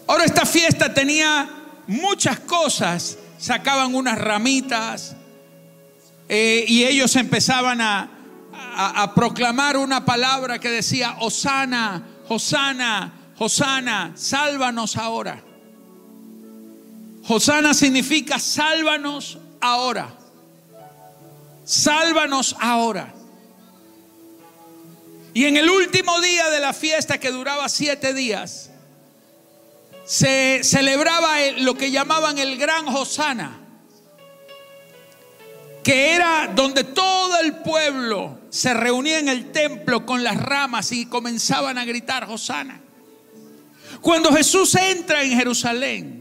Ahora 0.06 0.24
esta 0.24 0.46
fiesta 0.46 0.94
tenía 0.94 1.48
muchas 1.86 2.40
cosas, 2.40 3.18
sacaban 3.38 3.94
unas 3.94 4.18
ramitas 4.18 5.14
eh, 6.28 6.64
y 6.66 6.84
ellos 6.84 7.14
empezaban 7.14 7.82
a, 7.82 8.08
a, 8.74 9.14
proclamar 9.14 9.76
una 9.76 10.04
palabra 10.06 10.58
que 10.58 10.70
decía, 10.70 11.16
Hosana, 11.20 12.06
Hosana, 12.26 13.12
Hosana, 13.38 14.12
sálvanos 14.16 14.96
ahora. 14.96 15.42
Hosana 17.32 17.74
significa 17.74 18.40
sálvanos 18.40 19.38
ahora. 19.60 20.12
Sálvanos 21.64 22.56
ahora. 22.58 23.14
Y 25.32 25.44
en 25.44 25.56
el 25.56 25.70
último 25.70 26.20
día 26.20 26.50
de 26.50 26.58
la 26.58 26.72
fiesta 26.72 27.20
que 27.20 27.30
duraba 27.30 27.68
siete 27.68 28.14
días, 28.14 28.70
se 30.04 30.62
celebraba 30.64 31.36
lo 31.58 31.76
que 31.76 31.92
llamaban 31.92 32.36
el 32.38 32.58
gran 32.58 32.88
Hosana, 32.88 33.60
que 35.84 36.14
era 36.16 36.50
donde 36.52 36.82
todo 36.82 37.38
el 37.38 37.58
pueblo 37.58 38.40
se 38.50 38.74
reunía 38.74 39.20
en 39.20 39.28
el 39.28 39.52
templo 39.52 40.04
con 40.04 40.24
las 40.24 40.36
ramas 40.36 40.90
y 40.90 41.06
comenzaban 41.06 41.78
a 41.78 41.84
gritar 41.84 42.24
Hosana. 42.28 42.80
Cuando 44.00 44.32
Jesús 44.32 44.74
entra 44.74 45.22
en 45.22 45.38
Jerusalén, 45.38 46.19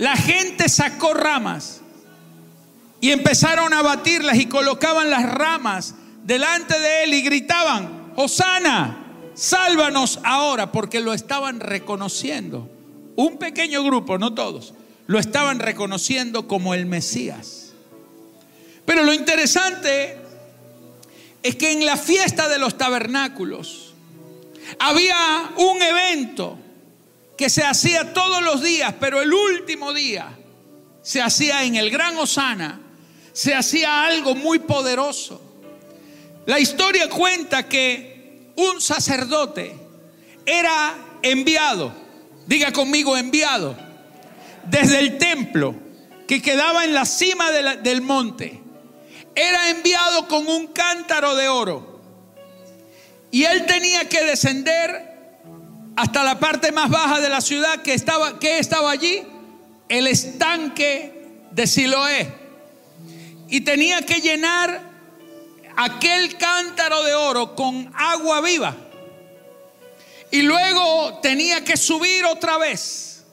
la 0.00 0.16
gente 0.16 0.70
sacó 0.70 1.12
ramas 1.12 1.82
y 3.02 3.10
empezaron 3.10 3.74
a 3.74 3.82
batirlas 3.82 4.38
y 4.38 4.46
colocaban 4.46 5.10
las 5.10 5.30
ramas 5.30 5.94
delante 6.24 6.80
de 6.80 7.04
él 7.04 7.12
y 7.12 7.20
gritaban, 7.20 8.14
Hosana, 8.16 8.96
sálvanos 9.34 10.18
ahora, 10.24 10.72
porque 10.72 11.00
lo 11.00 11.12
estaban 11.12 11.60
reconociendo. 11.60 12.66
Un 13.14 13.36
pequeño 13.36 13.84
grupo, 13.84 14.16
no 14.16 14.32
todos, 14.32 14.72
lo 15.06 15.18
estaban 15.18 15.58
reconociendo 15.58 16.48
como 16.48 16.72
el 16.72 16.86
Mesías. 16.86 17.74
Pero 18.86 19.04
lo 19.04 19.12
interesante 19.12 20.16
es 21.42 21.56
que 21.56 21.72
en 21.72 21.84
la 21.84 21.98
fiesta 21.98 22.48
de 22.48 22.58
los 22.58 22.78
tabernáculos 22.78 23.92
había 24.78 25.50
un 25.58 25.82
evento 25.82 26.56
que 27.40 27.48
se 27.48 27.64
hacía 27.64 28.12
todos 28.12 28.42
los 28.42 28.60
días, 28.62 28.96
pero 29.00 29.22
el 29.22 29.32
último 29.32 29.94
día 29.94 30.28
se 31.00 31.22
hacía 31.22 31.64
en 31.64 31.74
el 31.74 31.88
Gran 31.88 32.14
Osana, 32.18 32.82
se 33.32 33.54
hacía 33.54 34.04
algo 34.04 34.34
muy 34.34 34.58
poderoso. 34.58 35.40
La 36.44 36.60
historia 36.60 37.08
cuenta 37.08 37.66
que 37.66 38.52
un 38.56 38.78
sacerdote 38.82 39.74
era 40.44 40.94
enviado, 41.22 41.94
diga 42.46 42.72
conmigo 42.72 43.16
enviado, 43.16 43.74
desde 44.66 44.98
el 44.98 45.16
templo 45.16 45.74
que 46.28 46.42
quedaba 46.42 46.84
en 46.84 46.92
la 46.92 47.06
cima 47.06 47.50
del 47.52 48.02
monte. 48.02 48.60
Era 49.34 49.70
enviado 49.70 50.28
con 50.28 50.46
un 50.46 50.66
cántaro 50.66 51.34
de 51.36 51.48
oro. 51.48 52.02
Y 53.30 53.44
él 53.44 53.64
tenía 53.64 54.06
que 54.10 54.26
descender 54.26 55.09
hasta 56.00 56.24
la 56.24 56.40
parte 56.40 56.72
más 56.72 56.88
baja 56.88 57.20
de 57.20 57.28
la 57.28 57.42
ciudad 57.42 57.82
que 57.82 57.92
estaba, 57.92 58.38
que 58.38 58.58
estaba 58.58 58.90
allí, 58.90 59.22
el 59.86 60.06
estanque 60.06 61.42
de 61.50 61.66
Siloé. 61.66 62.32
Y 63.48 63.60
tenía 63.60 64.00
que 64.00 64.22
llenar 64.22 64.80
aquel 65.76 66.38
cántaro 66.38 67.02
de 67.02 67.14
oro 67.14 67.54
con 67.54 67.92
agua 67.94 68.40
viva. 68.40 68.74
Y 70.30 70.40
luego 70.40 71.18
tenía 71.20 71.62
que 71.64 71.76
subir 71.76 72.24
otra 72.24 72.56
vez 72.56 73.26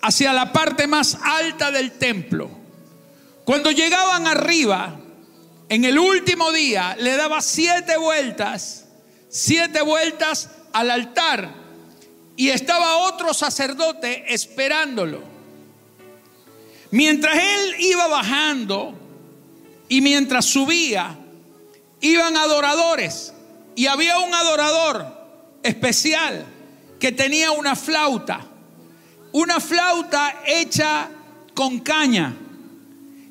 hacia 0.00 0.32
la 0.32 0.52
parte 0.52 0.86
más 0.86 1.18
alta 1.24 1.72
del 1.72 1.90
templo. 1.90 2.48
Cuando 3.44 3.72
llegaban 3.72 4.28
arriba, 4.28 4.96
en 5.68 5.84
el 5.84 5.98
último 5.98 6.52
día, 6.52 6.94
le 7.00 7.16
daba 7.16 7.42
siete 7.42 7.96
vueltas, 7.96 8.84
siete 9.28 9.82
vueltas 9.82 10.50
al 10.72 10.88
altar. 10.88 11.61
Y 12.36 12.48
estaba 12.48 12.96
otro 12.98 13.34
sacerdote 13.34 14.32
esperándolo. 14.32 15.22
Mientras 16.90 17.34
él 17.36 17.74
iba 17.78 18.06
bajando 18.06 18.94
y 19.88 20.00
mientras 20.00 20.44
subía, 20.44 21.16
iban 22.00 22.36
adoradores 22.36 23.32
y 23.74 23.86
había 23.86 24.18
un 24.18 24.34
adorador 24.34 25.06
especial 25.62 26.44
que 27.00 27.12
tenía 27.12 27.50
una 27.52 27.74
flauta, 27.74 28.46
una 29.32 29.58
flauta 29.60 30.42
hecha 30.46 31.08
con 31.54 31.80
caña. 31.80 32.34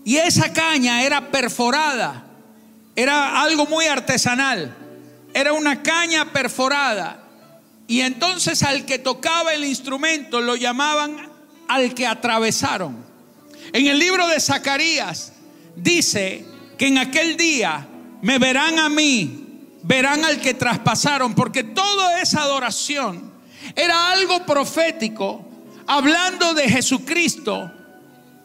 Y 0.03 0.17
esa 0.17 0.51
caña 0.51 1.03
era 1.03 1.29
perforada, 1.29 2.25
era 2.95 3.41
algo 3.41 3.67
muy 3.67 3.85
artesanal, 3.85 4.75
era 5.33 5.53
una 5.53 5.83
caña 5.83 6.31
perforada. 6.33 7.20
Y 7.91 7.99
entonces 7.99 8.63
al 8.63 8.85
que 8.85 8.99
tocaba 8.99 9.53
el 9.53 9.65
instrumento 9.65 10.39
lo 10.39 10.55
llamaban 10.55 11.29
al 11.67 11.93
que 11.93 12.07
atravesaron. 12.07 12.95
En 13.73 13.85
el 13.85 13.99
libro 13.99 14.29
de 14.29 14.39
Zacarías 14.39 15.33
dice 15.75 16.45
que 16.77 16.87
en 16.87 16.99
aquel 16.99 17.35
día 17.35 17.85
me 18.21 18.39
verán 18.39 18.79
a 18.79 18.87
mí, 18.87 19.67
verán 19.83 20.23
al 20.23 20.39
que 20.39 20.53
traspasaron, 20.53 21.35
porque 21.35 21.65
toda 21.65 22.21
esa 22.21 22.43
adoración 22.43 23.29
era 23.75 24.11
algo 24.11 24.45
profético, 24.45 25.45
hablando 25.85 26.53
de 26.53 26.69
Jesucristo, 26.69 27.73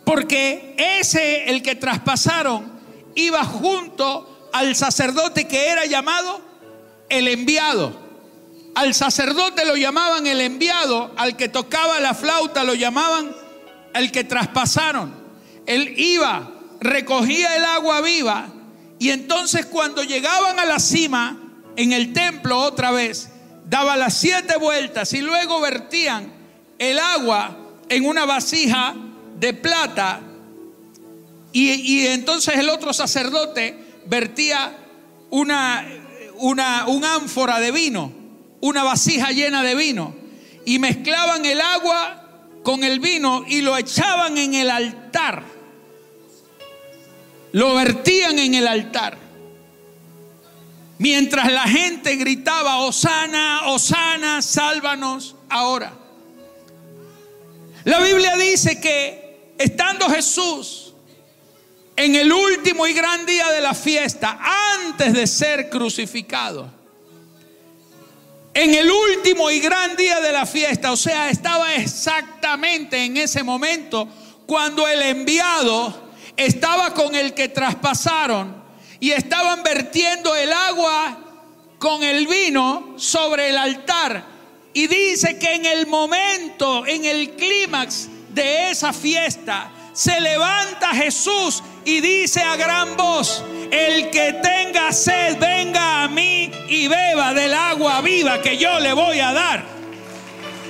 porque 0.05 0.75
ese, 0.77 1.49
el 1.49 1.63
que 1.63 1.77
traspasaron, 1.77 2.81
iba 3.15 3.45
junto 3.45 4.49
al 4.53 4.75
sacerdote 4.75 5.47
que 5.47 5.69
era 5.69 5.87
llamado 5.87 6.41
el 7.09 7.29
enviado. 7.29 8.06
Al 8.77 8.93
sacerdote 8.93 9.65
lo 9.65 9.75
llamaban 9.75 10.27
el 10.27 10.39
enviado, 10.43 11.11
al 11.17 11.35
que 11.35 11.49
tocaba 11.49 11.99
la 11.99 12.13
flauta 12.13 12.63
lo 12.63 12.75
llamaban 12.75 13.35
el 13.95 14.13
que 14.13 14.23
traspasaron. 14.23 15.15
Él 15.65 15.95
iba, 15.97 16.51
recogía 16.79 17.57
el 17.57 17.65
agua 17.65 18.03
viva 18.03 18.49
y 18.99 19.13
entonces 19.13 19.65
cuando 19.65 20.03
llegaban 20.03 20.59
a 20.59 20.67
la 20.67 20.79
cima, 20.79 21.39
en 21.75 21.93
el 21.93 22.13
templo 22.13 22.59
otra 22.59 22.91
vez, 22.91 23.31
daba 23.65 23.97
las 23.97 24.13
siete 24.13 24.59
vueltas 24.59 25.11
y 25.15 25.23
luego 25.23 25.59
vertían 25.63 26.31
el 26.79 26.99
agua 26.99 27.57
en 27.89 28.05
una 28.05 28.27
vasija 28.27 28.95
de 29.39 29.55
plata. 29.55 30.21
Y, 31.51 32.07
entonces 32.09 32.59
el 32.59 32.69
otro 32.69 32.93
sacerdote 32.93 34.03
vertía 34.05 34.77
una, 35.31 35.83
una 36.35 36.87
un 36.89 37.07
ánfora 37.07 37.59
de 37.59 37.71
vino, 37.71 38.13
una 38.67 38.83
vasija 38.83 39.31
llena 39.31 39.63
de 39.63 39.75
vino. 39.75 40.15
Y 40.65 40.79
mezclaban 40.79 41.45
el 41.45 41.61
agua 41.61 42.23
con 42.63 42.83
el 42.85 43.01
vino 43.01 43.45
y 43.47 43.63
lo 43.63 43.77
echaban 43.77 44.37
en 44.37 44.55
el 44.55 44.71
altar 44.71 45.57
lo 47.57 47.75
vertían 47.75 48.39
en 48.39 48.55
el 48.55 48.69
altar. 48.69 49.17
Mientras 50.99 51.51
la 51.51 51.63
gente 51.63 52.17
gritaba, 52.17 52.81
Osana, 52.81 53.69
Osana, 53.69 54.43
sálvanos 54.43 55.37
ahora. 55.49 55.91
La 57.85 57.99
Biblia 58.01 58.37
dice 58.37 58.79
que 58.79 59.55
estando 59.57 60.07
Jesús 60.11 60.93
en 61.97 62.15
el 62.15 62.31
último 62.31 62.87
y 62.87 62.93
gran 62.93 63.25
día 63.25 63.51
de 63.51 63.63
la 63.63 63.73
fiesta, 63.73 64.39
antes 64.75 65.15
de 65.15 65.27
ser 65.27 65.71
crucificado, 65.71 66.71
en 68.57 68.75
el 68.75 68.91
último 68.91 69.51
y 69.51 69.61
gran 69.61 69.97
día 69.97 70.19
de 70.19 70.33
la 70.33 70.47
fiesta, 70.47 70.91
o 70.91 70.97
sea, 70.97 71.29
estaba 71.29 71.75
exactamente 71.75 73.05
en 73.05 73.19
ese 73.19 73.43
momento 73.43 74.09
cuando 74.47 74.89
el 74.89 75.03
enviado 75.03 76.09
estaba 76.39 76.95
con 76.95 77.15
el 77.15 77.35
que 77.35 77.51
traspasaron 77.51 78.57
y 78.99 79.11
estaban 79.11 79.63
vertiendo 79.63 80.35
el 80.35 80.51
agua 80.51 81.19
con 81.79 82.03
el 82.03 82.27
vino 82.27 82.95
sobre 82.97 83.51
el 83.51 83.59
altar. 83.59 84.25
Y 84.73 84.87
dice 84.87 85.39
que 85.39 85.53
en 85.53 85.67
el 85.67 85.87
momento, 85.87 86.87
en 86.87 87.05
el 87.05 87.33
clímax 87.33 88.09
de 88.31 88.71
esa 88.71 88.95
fiesta, 88.95 89.71
se 89.93 90.19
levanta 90.19 90.95
Jesús 90.95 91.63
y 91.85 92.01
dice 92.01 92.41
a 92.41 92.57
gran 92.57 92.97
voz, 92.97 93.45
el 93.71 94.11
que 94.11 94.35
tenga 94.43 94.93
sed, 94.93 95.39
venga 95.39 96.05
a 96.05 96.09
mí 96.09 96.51
y 96.69 96.89
beba 96.89 97.35
del 97.35 97.55
agua 97.55 98.01
viva 98.01 98.41
que 98.41 98.57
yo 98.57 98.79
le 98.81 98.93
voy 98.93 99.21
a 99.21 99.33
dar. 99.33 99.65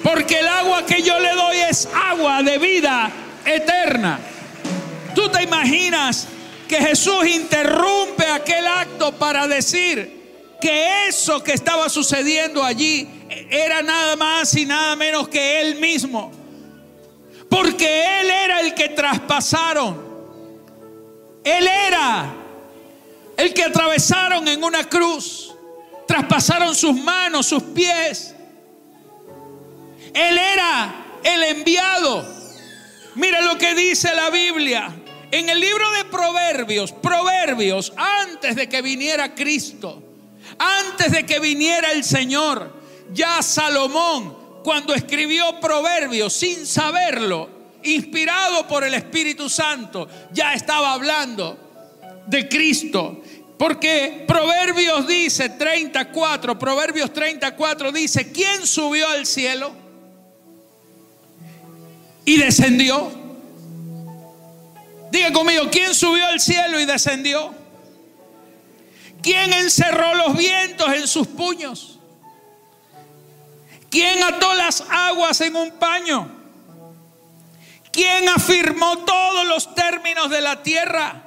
Porque 0.03 0.39
el 0.41 0.49
agua 0.49 0.87
que 0.87 1.03
yo 1.03 1.19
le 1.19 1.33
doy 1.35 1.57
es 1.59 1.89
agua 1.93 2.43
de 2.43 2.59
vida 2.59 3.11
eterna. 3.45 4.21
¿Tú 5.15 5.29
te 5.29 5.43
imaginas 5.43 6.29
que 6.69 6.77
Jesús 6.77 7.27
interrumpe 7.27 8.27
aquel 8.27 8.67
acto 8.67 9.13
para 9.13 9.47
decir 9.47 10.57
que 10.61 11.09
eso 11.09 11.43
que 11.43 11.53
estaba 11.53 11.89
sucediendo 11.89 12.63
allí 12.63 13.09
era 13.51 13.83
nada 13.83 14.17
más 14.17 14.55
y 14.55 14.67
nada 14.67 14.95
menos 14.97 15.29
que 15.29 15.61
Él 15.61 15.77
mismo? 15.77 16.31
Porque 17.49 18.21
Él 18.21 18.31
era 18.31 18.61
el 18.61 18.75
que 18.75 18.91
traspasaron. 18.91 20.05
Él 21.43 21.69
era 21.89 22.35
el 23.37 23.53
que 23.53 23.65
atravesaron 23.65 24.47
en 24.49 24.63
una 24.65 24.89
cruz. 24.89 25.55
Traspasaron 26.07 26.75
sus 26.75 26.95
manos, 26.95 27.47
sus 27.47 27.63
pies. 27.63 28.35
Él 30.15 30.39
era 30.39 31.05
el 31.23 31.43
enviado. 31.43 32.25
Mira 33.17 33.41
lo 33.41 33.59
que 33.59 33.75
dice 33.75 34.15
la 34.15 34.31
Biblia. 34.31 34.95
En 35.31 35.49
el 35.49 35.59
libro 35.59 35.91
de 35.93 36.05
Proverbios, 36.05 36.93
Proverbios, 36.93 37.93
antes 37.97 38.55
de 38.55 38.69
que 38.69 38.81
viniera 38.81 39.35
Cristo, 39.35 40.03
antes 40.59 41.11
de 41.11 41.27
que 41.27 41.41
viniera 41.41 41.91
el 41.91 42.05
Señor, 42.05 42.73
ya 43.13 43.43
Salomón, 43.43 44.63
cuando 44.63 44.95
escribió 44.95 45.59
Proverbios 45.61 46.33
sin 46.33 46.65
saberlo, 46.65 47.51
inspirado 47.83 48.69
por 48.69 48.85
el 48.85 48.95
Espíritu 48.95 49.51
Santo, 49.51 50.09
ya 50.33 50.55
estaba 50.55 50.93
hablando 50.93 51.66
de 52.27 52.49
Cristo. 52.49 53.23
Porque 53.59 54.25
Proverbios 54.27 55.07
dice 55.07 55.49
34, 55.49 56.59
Proverbios 56.59 57.13
34 57.13 57.91
dice, 57.91 58.31
¿quién 58.31 58.67
subió 58.67 59.09
al 59.09 59.25
cielo? 59.25 59.73
Y 62.25 62.37
descendió. 62.37 63.11
Diga 65.11 65.33
conmigo, 65.33 65.65
¿quién 65.71 65.95
subió 65.95 66.27
al 66.27 66.41
cielo 66.41 66.79
y 66.81 66.85
descendió? 66.85 67.55
¿Quién 69.23 69.53
encerró 69.55 70.15
los 70.15 70.37
vientos 70.37 70.93
en 70.93 71.09
sus 71.09 71.27
puños? 71.27 71.99
¿Quién 73.89 74.23
ató 74.23 74.53
las 74.55 74.83
aguas 74.91 75.41
en 75.41 75.57
un 75.57 75.71
paño? 75.73 76.31
¿Quién 77.91 78.29
afirmó 78.29 78.99
todos 78.99 79.47
los 79.47 79.75
términos 79.75 80.29
de 80.29 80.43
la 80.43 80.63
tierra? 80.63 81.26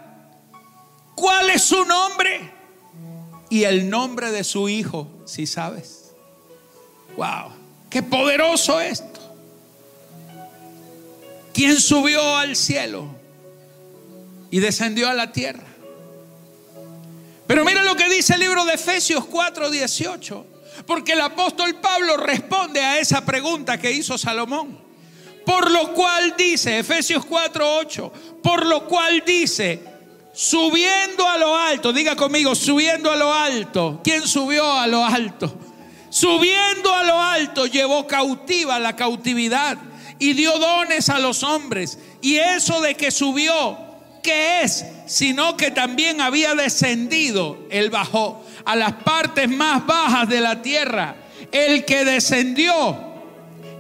¿Cuál 1.19 1.49
es 1.49 1.63
su 1.63 1.83
nombre? 1.83 2.49
Y 3.49 3.65
el 3.65 3.89
nombre 3.89 4.31
de 4.31 4.45
su 4.45 4.69
hijo, 4.69 5.09
si 5.25 5.45
sabes. 5.47 6.11
Wow, 7.17 7.51
qué 7.89 8.01
poderoso 8.01 8.79
esto. 8.79 9.19
¿Quién 11.53 11.77
subió 11.81 12.37
al 12.37 12.55
cielo 12.55 13.07
y 14.49 14.59
descendió 14.59 15.09
a 15.09 15.13
la 15.13 15.33
tierra? 15.33 15.65
Pero 17.47 17.65
mira 17.65 17.83
lo 17.83 17.97
que 17.97 18.07
dice 18.07 18.35
el 18.35 18.39
libro 18.39 18.63
de 18.63 18.75
Efesios 18.75 19.25
4:18, 19.25 20.45
porque 20.85 21.13
el 21.13 21.21
apóstol 21.21 21.75
Pablo 21.81 22.15
responde 22.15 22.79
a 22.79 22.97
esa 22.97 23.25
pregunta 23.25 23.77
que 23.77 23.91
hizo 23.91 24.17
Salomón. 24.17 24.79
Por 25.45 25.69
lo 25.69 25.93
cual 25.93 26.35
dice, 26.37 26.79
Efesios 26.79 27.25
4:8, 27.25 28.09
por 28.41 28.65
lo 28.65 28.87
cual 28.87 29.21
dice, 29.25 29.98
subiendo 30.39 31.27
a 31.27 31.37
lo 31.37 31.57
alto, 31.57 31.91
diga 31.91 32.15
conmigo, 32.15 32.55
subiendo 32.55 33.11
a 33.11 33.17
lo 33.17 33.33
alto. 33.33 33.99
¿Quién 34.01 34.25
subió 34.25 34.71
a 34.71 34.87
lo 34.87 35.03
alto? 35.03 35.53
Subiendo 36.09 36.95
a 36.95 37.03
lo 37.03 37.21
alto 37.21 37.65
llevó 37.65 38.07
cautiva 38.07 38.79
la 38.79 38.95
cautividad 38.95 39.77
y 40.17 40.31
dio 40.31 40.57
dones 40.57 41.09
a 41.09 41.19
los 41.19 41.43
hombres. 41.43 41.99
Y 42.21 42.37
eso 42.37 42.79
de 42.79 42.95
que 42.95 43.11
subió, 43.11 43.77
¿qué 44.23 44.61
es? 44.61 44.85
Sino 45.07 45.57
que 45.57 45.71
también 45.71 46.21
había 46.21 46.55
descendido, 46.55 47.59
él 47.69 47.89
bajó 47.89 48.41
a 48.63 48.77
las 48.77 48.93
partes 48.93 49.49
más 49.49 49.85
bajas 49.85 50.29
de 50.29 50.39
la 50.39 50.61
tierra. 50.61 51.17
El 51.51 51.83
que 51.83 52.05
descendió 52.05 52.97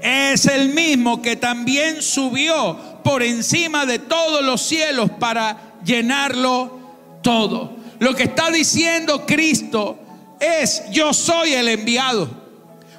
es 0.01 0.45
el 0.45 0.73
mismo 0.73 1.21
que 1.21 1.37
también 1.37 2.01
subió 2.01 2.99
por 3.01 3.23
encima 3.23 3.85
de 3.85 3.99
todos 3.99 4.43
los 4.43 4.61
cielos 4.61 5.09
para 5.21 5.68
llenarlo 5.83 6.79
todo. 7.21 7.77
Lo 7.99 8.15
que 8.15 8.23
está 8.23 8.49
diciendo 8.49 9.25
Cristo 9.25 9.99
es, 10.39 10.83
yo 10.91 11.13
soy 11.13 11.53
el 11.53 11.67
enviado. 11.67 12.29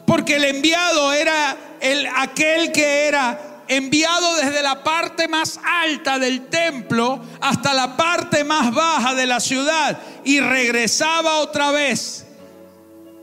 Porque 0.07 0.37
el 0.37 0.45
enviado 0.45 1.13
era 1.13 1.57
el, 1.81 2.07
aquel 2.17 2.73
que 2.73 3.07
era 3.07 3.41
enviado 3.69 4.35
desde 4.35 4.63
la 4.63 4.83
parte 4.83 5.29
más 5.29 5.61
alta 5.65 6.19
del 6.19 6.47
templo 6.49 7.21
hasta 7.41 7.73
la 7.73 7.97
parte 7.97 8.43
más 8.43 8.75
baja 8.75 9.15
de 9.15 9.27
la 9.27 9.39
ciudad 9.39 9.97
y 10.25 10.41
regresaba 10.41 11.39
otra 11.39 11.71
vez 11.71 12.27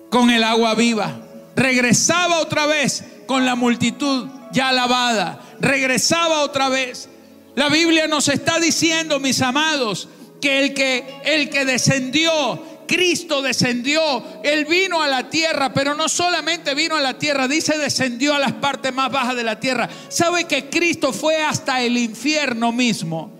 con 0.10 0.30
el 0.30 0.44
agua 0.44 0.74
viva. 0.74 1.12
Regresaba 1.56 2.40
otra 2.40 2.66
vez 2.66 3.04
con 3.28 3.46
la 3.46 3.56
multitud 3.56 4.30
ya 4.52 4.72
lavada. 4.72 5.40
Regresaba 5.60 6.42
otra 6.44 6.70
vez 6.70 7.10
la 7.58 7.70
Biblia 7.70 8.06
nos 8.08 8.28
está 8.28 8.60
diciendo, 8.60 9.20
mis 9.20 9.42
amados, 9.42 10.08
que 10.40 10.60
el 10.60 10.76
que 10.76 11.04
el 11.26 11.50
que 11.50 11.66
descendió, 11.66 12.62
Cristo 12.88 13.42
descendió, 13.42 14.24
él 14.44 14.66
vino 14.66 15.02
a 15.02 15.08
la 15.08 15.28
tierra, 15.28 15.74
pero 15.74 15.96
no 15.96 16.08
solamente 16.08 16.76
vino 16.76 16.96
a 16.96 17.02
la 17.02 17.18
tierra, 17.18 17.48
dice 17.48 17.80
descendió 17.80 18.36
a 18.36 18.40
las 18.40 18.54
partes 18.54 18.94
más 18.94 19.12
bajas 19.12 19.36
de 19.36 19.44
la 19.44 19.60
tierra. 19.60 19.90
¿Sabe 20.08 20.44
que 20.44 20.70
Cristo 20.70 21.12
fue 21.12 21.42
hasta 21.42 21.82
el 21.82 21.98
infierno 21.98 22.72
mismo? 22.72 23.32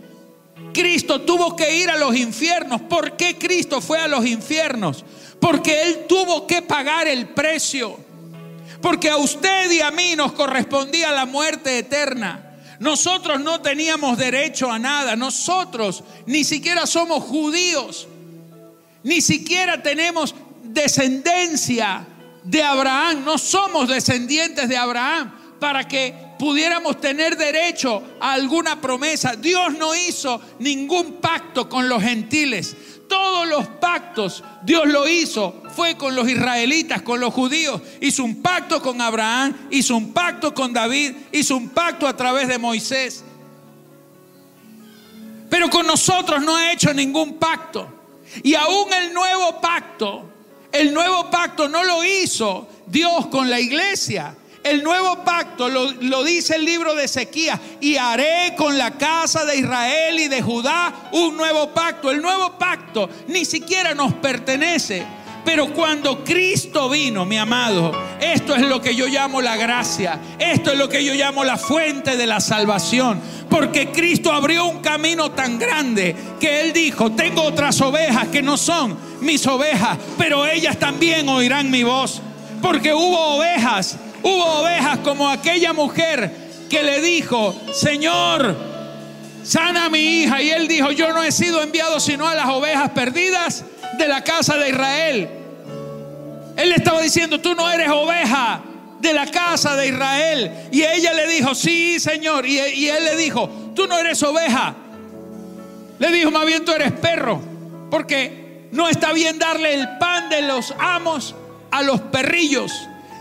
Cristo 0.74 1.22
tuvo 1.22 1.56
que 1.56 1.78
ir 1.78 1.92
a 1.92 1.98
los 1.98 2.16
infiernos. 2.16 2.82
¿Por 2.82 3.18
qué 3.18 3.38
Cristo 3.38 3.82
fue 3.82 4.00
a 4.00 4.08
los 4.08 4.26
infiernos? 4.26 5.06
Porque 5.40 5.84
Él 5.84 6.06
tuvo 6.10 6.48
que 6.48 6.64
pagar 6.64 7.08
el 7.08 7.28
precio. 7.28 8.00
Porque 8.82 9.12
a 9.12 9.18
usted 9.18 9.70
y 9.70 9.82
a 9.82 9.92
mí 9.92 10.16
nos 10.16 10.32
correspondía 10.32 11.12
la 11.12 11.28
muerte 11.28 11.78
eterna. 11.78 12.47
Nosotros 12.80 13.40
no 13.40 13.62
teníamos 13.62 14.18
derecho 14.18 14.72
a 14.72 14.78
nada. 14.78 15.16
Nosotros 15.16 16.04
ni 16.26 16.44
siquiera 16.44 16.86
somos 16.86 17.24
judíos. 17.24 18.08
Ni 19.04 19.22
siquiera 19.22 19.82
tenemos 19.82 20.36
descendencia 20.64 22.06
de 22.44 22.64
Abraham. 22.64 23.24
No 23.26 23.38
somos 23.38 23.88
descendientes 23.88 24.70
de 24.70 24.78
Abraham 24.78 25.34
para 25.60 25.88
que 25.88 26.14
pudiéramos 26.38 27.02
tener 27.02 27.36
derecho 27.36 28.04
a 28.20 28.34
alguna 28.34 28.80
promesa. 28.80 29.36
Dios 29.36 29.74
no 29.78 29.96
hizo 29.96 30.40
ningún 30.60 31.14
pacto 31.14 31.68
con 31.68 31.90
los 31.90 32.02
gentiles. 32.02 32.76
Todos 33.08 33.48
los 33.48 33.68
pactos 33.68 34.44
Dios 34.64 34.88
lo 34.88 35.08
hizo, 35.08 35.64
fue 35.76 35.96
con 35.96 36.16
los 36.16 36.28
israelitas, 36.30 37.02
con 37.02 37.20
los 37.20 37.34
judíos. 37.34 37.82
Hizo 38.02 38.24
un 38.24 38.42
pacto 38.42 38.82
con 38.82 39.02
Abraham, 39.02 39.68
hizo 39.72 39.96
un 39.96 40.14
pacto 40.14 40.54
con 40.54 40.74
David, 40.74 41.14
hizo 41.32 41.56
un 41.56 41.70
pacto 41.70 42.08
a 42.08 42.16
través 42.16 42.48
de 42.48 42.58
Moisés. 42.58 43.24
Pero 45.50 45.70
con 45.70 45.88
nosotros 45.88 46.44
no 46.44 46.56
ha 46.56 46.72
hecho 46.72 46.94
ningún 46.94 47.36
pacto. 47.36 47.88
Y 48.44 48.56
aún 48.56 48.92
el 48.94 49.14
nuevo 49.14 49.62
pacto, 49.62 50.26
el 50.72 50.94
nuevo 50.94 51.30
pacto 51.30 51.70
no 51.70 51.84
lo 51.84 52.04
hizo 52.04 52.68
Dios 52.88 53.28
con 53.28 53.50
la 53.50 53.60
iglesia. 53.60 54.36
El 54.68 54.84
nuevo 54.84 55.24
pacto 55.24 55.70
lo, 55.70 56.24
dice 56.26 56.56
el 56.56 56.66
libro 56.66 56.94
de 56.94 57.06
Ezequiel. 57.06 57.58
Y 57.80 57.96
haré 57.96 58.54
con 58.58 58.78
la 58.78 58.92
casa 58.92 59.46
de 59.46 59.56
Israel 59.56 60.20
y 60.20 60.28
de 60.28 60.42
Judá 60.42 60.94
un 61.14 61.38
nuevo 61.38 61.70
pacto. 61.70 62.12
El 62.12 62.22
nuevo 62.22 62.58
pacto 62.60 63.10
ni 63.30 63.46
siquiera 63.46 63.94
nos 63.94 64.14
pertenece. 64.16 65.06
Pero 65.46 65.74
cuando 65.74 66.26
Cristo 66.26 66.90
vino, 66.90 67.26
mi 67.26 67.38
amado, 67.38 67.94
esto 68.20 68.54
es 68.54 68.64
lo 68.64 68.82
que 68.82 68.94
yo 68.94 69.08
llamo 69.08 69.42
la 69.42 69.56
gracia. 69.56 70.20
Esto 70.38 70.74
es 70.74 70.78
lo 70.78 70.90
que 70.90 71.06
yo 71.06 71.14
llamo 71.14 71.46
la 71.46 71.56
fuente 71.56 72.18
de 72.18 72.28
la 72.28 72.42
salvación. 72.42 73.22
Porque 73.50 73.90
Cristo 73.94 74.34
abrió 74.34 74.66
un 74.66 74.82
camino 74.82 75.32
tan 75.32 75.58
grande 75.58 76.14
que 76.42 76.60
Él 76.60 76.74
dijo, 76.74 77.14
tengo 77.14 77.44
otras 77.44 77.80
ovejas 77.80 78.28
que 78.28 78.42
no 78.42 78.58
son 78.58 78.98
mis 79.22 79.48
ovejas, 79.48 79.98
pero 80.18 80.46
ellas 80.46 80.78
también 80.78 81.30
oirán 81.30 81.72
mi 81.72 81.84
voz. 81.84 82.22
Porque 82.62 82.94
hubo 82.94 83.38
ovejas 83.38 83.98
Hubo 84.24 84.62
ovejas 84.62 85.00
como 85.00 85.30
aquella 85.30 85.74
mujer 85.74 86.32
que 86.70 86.84
le 86.84 87.02
dijo, 87.02 87.56
Señor, 87.74 88.56
sana 89.44 89.86
a 89.86 89.90
mi 89.90 90.00
hija. 90.00 90.42
Y 90.42 90.50
él 90.50 90.68
dijo, 90.68 90.92
yo 90.92 91.14
no 91.14 91.24
he 91.24 91.32
sido 91.32 91.62
enviado 91.62 92.00
sino 92.00 92.28
a 92.28 92.36
las 92.36 92.48
ovejas 92.48 92.92
perdidas 92.92 93.64
de 93.98 94.08
la 94.08 94.24
casa 94.24 94.58
de 94.58 94.70
Israel. 94.70 95.30
Él 96.56 96.70
le 96.70 96.76
estaba 96.76 97.02
diciendo, 97.02 97.40
tú 97.40 97.54
no 97.56 97.70
eres 97.72 97.90
oveja 97.90 98.62
de 99.00 99.14
la 99.14 99.28
casa 99.28 99.76
de 99.76 99.88
Israel. 99.90 100.52
Y 100.72 100.84
ella 100.84 101.14
le 101.14 101.28
dijo, 101.28 101.54
sí, 101.56 102.00
Señor. 102.00 102.46
Y, 102.46 102.60
y 102.60 102.90
él 102.90 103.06
le 103.06 103.16
dijo, 103.16 103.50
tú 103.76 103.88
no 103.88 103.98
eres 103.98 104.22
oveja. 104.24 104.76
Le 106.00 106.12
dijo, 106.12 106.32
más 106.32 106.46
bien 106.46 106.66
tú 106.66 106.72
eres 106.72 106.92
perro. 106.94 107.40
Porque 107.90 108.68
no 108.72 108.90
está 108.90 109.14
bien 109.14 109.40
darle 109.40 109.74
el 109.74 109.98
pan 109.98 110.30
de 110.30 110.42
los 110.42 110.74
amos 110.80 111.36
a 111.72 111.84
los 111.84 112.02
perrillos. 112.02 112.72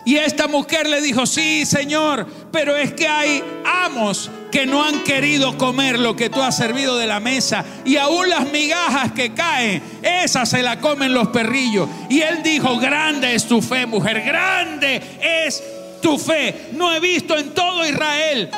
Y 0.06 0.18
esta 0.18 0.46
mujer 0.46 0.88
le 0.88 1.00
dijo, 1.00 1.26
sí, 1.26 1.66
Señor, 1.66 2.28
pero 2.52 2.76
es 2.76 2.92
que 2.92 3.08
hay 3.08 3.42
amos 3.64 4.30
que 4.52 4.64
no 4.64 4.84
han 4.84 5.02
querido 5.02 5.58
comer 5.58 5.98
lo 5.98 6.14
que 6.14 6.30
tú 6.30 6.40
has 6.40 6.56
servido 6.56 6.96
de 6.96 7.08
la 7.08 7.18
mesa. 7.18 7.64
Y 7.84 7.96
aún 7.96 8.28
las 8.28 8.52
migajas 8.52 9.10
que 9.10 9.34
caen, 9.34 9.82
esas 10.02 10.48
se 10.48 10.62
la 10.62 10.78
comen 10.78 11.12
los 11.12 11.26
perrillos. 11.28 11.88
Y 12.08 12.20
él 12.20 12.44
dijo, 12.44 12.78
grande 12.78 13.34
es 13.34 13.48
tu 13.48 13.60
fe, 13.60 13.84
mujer, 13.84 14.22
grande 14.22 15.02
es 15.20 15.60
tu 16.00 16.16
fe. 16.16 16.68
No 16.74 16.92
he 16.94 17.00
visto 17.00 17.36
en 17.36 17.52
todo 17.52 17.84
Israel 17.84 18.48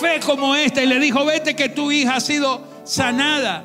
fe 0.00 0.20
como 0.24 0.56
esta. 0.56 0.82
Y 0.82 0.86
le 0.86 0.98
dijo, 0.98 1.22
vete 1.26 1.54
que 1.54 1.68
tu 1.68 1.92
hija 1.92 2.16
ha 2.16 2.20
sido 2.20 2.62
sanada. 2.84 3.64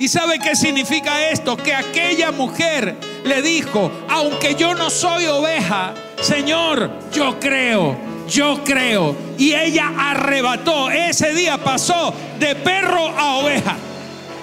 ¿Y 0.00 0.08
sabe 0.08 0.40
qué 0.40 0.56
significa 0.56 1.28
esto? 1.28 1.56
Que 1.56 1.74
aquella 1.74 2.32
mujer 2.32 2.96
le 3.24 3.40
dijo, 3.40 3.92
aunque 4.08 4.56
yo 4.56 4.74
no 4.74 4.90
soy 4.90 5.26
oveja, 5.26 5.94
Señor, 6.20 6.90
yo 7.12 7.38
creo, 7.40 7.96
yo 8.28 8.62
creo. 8.64 9.16
Y 9.38 9.54
ella 9.54 9.92
arrebató, 9.98 10.90
ese 10.90 11.34
día 11.34 11.58
pasó 11.58 12.14
de 12.38 12.54
perro 12.54 13.08
a 13.08 13.36
oveja. 13.36 13.76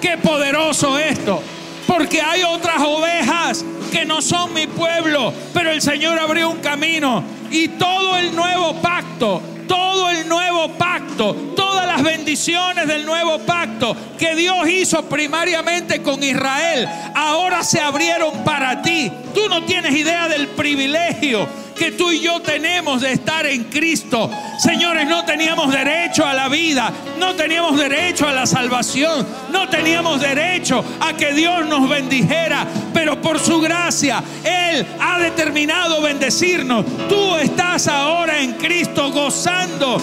Qué 0.00 0.18
poderoso 0.18 0.98
esto. 0.98 1.42
Porque 1.86 2.20
hay 2.20 2.42
otras 2.42 2.80
ovejas 2.80 3.64
que 3.90 4.04
no 4.04 4.20
son 4.20 4.52
mi 4.52 4.66
pueblo, 4.66 5.32
pero 5.54 5.70
el 5.70 5.80
Señor 5.80 6.18
abrió 6.18 6.50
un 6.50 6.58
camino 6.58 7.22
y 7.50 7.68
todo 7.68 8.18
el 8.18 8.34
nuevo 8.34 8.74
pacto 8.82 9.42
todo 9.68 10.10
el 10.10 10.26
nuevo 10.28 10.70
pacto, 10.72 11.34
todas 11.54 11.86
las 11.86 12.02
bendiciones 12.02 12.88
del 12.88 13.04
nuevo 13.04 13.38
pacto 13.40 13.94
que 14.18 14.34
Dios 14.34 14.66
hizo 14.68 15.04
primariamente 15.04 16.02
con 16.02 16.22
Israel, 16.24 16.88
ahora 17.14 17.62
se 17.62 17.80
abrieron 17.80 18.42
para 18.44 18.82
ti. 18.82 19.12
Tú 19.34 19.48
no 19.48 19.64
tienes 19.64 19.94
idea 19.94 20.26
del 20.26 20.48
privilegio 20.48 21.46
que 21.78 21.92
tú 21.92 22.10
y 22.10 22.20
yo 22.20 22.40
tenemos 22.42 23.00
de 23.00 23.12
estar 23.12 23.46
en 23.46 23.64
Cristo. 23.64 24.30
Señores, 24.58 25.06
no 25.06 25.24
teníamos 25.24 25.72
derecho 25.72 26.26
a 26.26 26.34
la 26.34 26.48
vida, 26.48 26.92
no 27.18 27.34
teníamos 27.34 27.78
derecho 27.78 28.26
a 28.26 28.32
la 28.32 28.46
salvación, 28.46 29.26
no 29.50 29.68
teníamos 29.68 30.20
derecho 30.20 30.84
a 31.00 31.14
que 31.14 31.32
Dios 31.32 31.66
nos 31.66 31.88
bendijera, 31.88 32.66
pero 32.92 33.20
por 33.22 33.38
su 33.38 33.60
gracia 33.60 34.22
Él 34.42 34.84
ha 35.00 35.18
determinado 35.20 36.02
bendecirnos. 36.02 36.84
Tú 37.08 37.36
estás 37.36 37.86
ahora 37.86 38.40
en 38.40 38.54
Cristo 38.54 39.12
gozando 39.12 40.02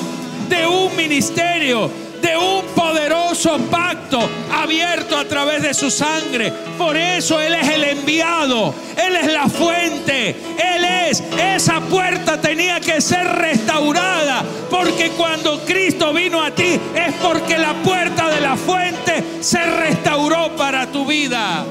de 0.49 0.65
un 0.65 0.95
ministerio 0.95 2.04
de 2.25 2.35
un 2.35 2.65
poderoso 2.73 3.57
pacto 3.69 4.27
abierto 4.51 5.15
a 5.15 5.25
través 5.25 5.61
de 5.61 5.73
su 5.75 5.91
sangre. 5.91 6.51
Por 6.77 6.97
eso 6.97 7.39
Él 7.39 7.53
es 7.53 7.67
el 7.69 7.83
enviado, 7.83 8.73
Él 8.97 9.15
es 9.15 9.31
la 9.31 9.47
fuente, 9.47 10.29
Él 10.29 10.83
es, 10.83 11.23
esa 11.38 11.81
puerta 11.81 12.41
tenía 12.41 12.79
que 12.79 12.99
ser 12.99 13.27
restaurada, 13.27 14.43
porque 14.71 15.11
cuando 15.11 15.63
Cristo 15.65 16.13
vino 16.13 16.41
a 16.41 16.49
ti 16.49 16.79
es 16.95 17.13
porque 17.21 17.59
la 17.59 17.73
puerta 17.75 18.27
de 18.29 18.41
la 18.41 18.55
fuente 18.55 19.23
se 19.41 19.63
restauró 19.63 20.55
para 20.55 20.88
tu 20.88 21.05
vida. 21.05 21.63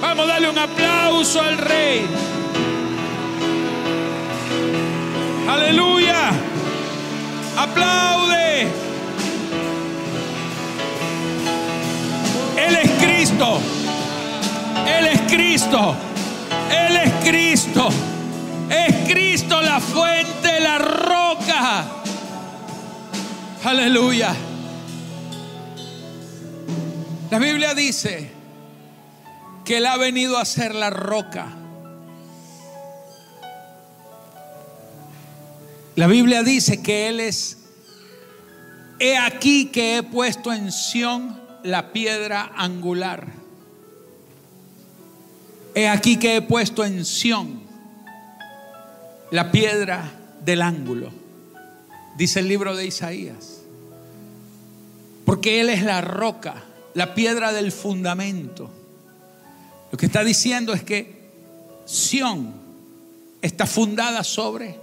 Vamos 0.00 0.24
a 0.24 0.32
darle 0.32 0.48
un 0.48 0.58
aplauso 0.58 1.42
al 1.42 1.58
Rey. 1.58 2.06
Aleluya. 5.48 6.30
Aplaude. 7.58 8.93
Cristo. 13.24 13.58
Él 14.86 15.06
es 15.06 15.20
Cristo. 15.32 15.96
Él 16.70 16.96
es 16.98 17.12
Cristo. 17.26 17.88
Es 18.68 19.10
Cristo 19.10 19.62
la 19.62 19.80
fuente, 19.80 20.60
la 20.60 20.76
roca. 20.76 21.86
Aleluya. 23.64 24.34
La 27.30 27.38
Biblia 27.38 27.72
dice 27.72 28.30
que 29.64 29.78
Él 29.78 29.86
ha 29.86 29.96
venido 29.96 30.36
a 30.36 30.44
ser 30.44 30.74
la 30.74 30.90
roca. 30.90 31.46
La 35.96 36.06
Biblia 36.08 36.42
dice 36.42 36.82
que 36.82 37.08
Él 37.08 37.20
es, 37.20 37.56
he 38.98 39.16
aquí 39.16 39.70
que 39.72 39.96
he 39.96 40.02
puesto 40.02 40.52
en 40.52 40.70
Sión 40.70 41.43
la 41.64 41.92
piedra 41.92 42.52
angular. 42.56 43.26
He 45.74 45.88
aquí 45.88 46.18
que 46.18 46.36
he 46.36 46.42
puesto 46.42 46.84
en 46.84 47.04
Sión 47.04 47.62
la 49.30 49.50
piedra 49.50 50.12
del 50.44 50.62
ángulo, 50.62 51.10
dice 52.16 52.40
el 52.40 52.48
libro 52.48 52.76
de 52.76 52.86
Isaías. 52.86 53.62
Porque 55.24 55.62
Él 55.62 55.70
es 55.70 55.82
la 55.82 56.02
roca, 56.02 56.62
la 56.92 57.14
piedra 57.14 57.52
del 57.52 57.72
fundamento. 57.72 58.70
Lo 59.90 59.96
que 59.96 60.06
está 60.06 60.22
diciendo 60.22 60.74
es 60.74 60.84
que 60.84 61.30
Sión 61.86 62.52
está 63.40 63.66
fundada 63.66 64.22
sobre 64.22 64.78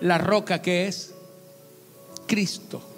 la 0.00 0.18
roca 0.18 0.60
que 0.60 0.88
es 0.88 1.14
Cristo. 2.26 2.93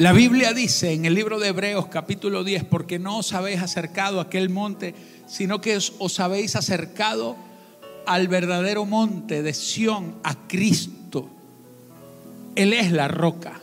La 0.00 0.14
Biblia 0.14 0.54
dice 0.54 0.94
en 0.94 1.04
el 1.04 1.14
libro 1.14 1.38
de 1.38 1.48
Hebreos 1.48 1.88
capítulo 1.88 2.42
10, 2.42 2.64
porque 2.64 2.98
no 2.98 3.18
os 3.18 3.34
habéis 3.34 3.60
acercado 3.60 4.18
a 4.18 4.22
aquel 4.22 4.48
monte, 4.48 4.94
sino 5.26 5.60
que 5.60 5.76
os, 5.76 6.20
habéis 6.20 6.56
acercado 6.56 7.36
al 8.06 8.26
verdadero 8.26 8.86
monte 8.86 9.42
de 9.42 9.52
Sión, 9.52 10.14
a 10.22 10.48
Cristo. 10.48 11.28
Él 12.54 12.72
es 12.72 12.92
la 12.92 13.08
roca, 13.08 13.60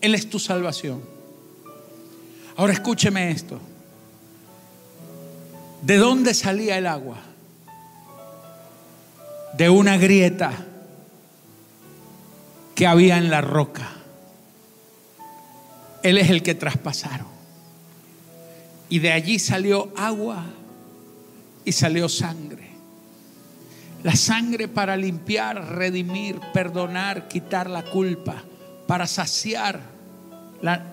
Él 0.00 0.16
es 0.16 0.28
tu 0.28 0.40
salvación. 0.40 1.00
Ahora 2.56 2.72
escúcheme 2.72 3.30
esto. 3.30 3.60
¿De 5.82 5.98
dónde 5.98 6.34
salía 6.34 6.78
el 6.78 6.88
agua? 6.88 7.18
De 9.56 9.70
una 9.70 9.98
grieta 9.98 10.50
que 12.74 12.88
había 12.88 13.18
en 13.18 13.30
la 13.30 13.40
roca. 13.40 13.93
Él 16.04 16.18
es 16.18 16.28
el 16.28 16.42
que 16.42 16.54
traspasaron. 16.54 17.26
Y 18.90 18.98
de 18.98 19.10
allí 19.10 19.38
salió 19.38 19.90
agua 19.96 20.44
y 21.64 21.72
salió 21.72 22.10
sangre. 22.10 22.68
La 24.02 24.14
sangre 24.14 24.68
para 24.68 24.98
limpiar, 24.98 25.76
redimir, 25.76 26.38
perdonar, 26.52 27.26
quitar 27.26 27.70
la 27.70 27.82
culpa, 27.82 28.44
para 28.86 29.06
saciar 29.06 29.80
la, 30.60 30.84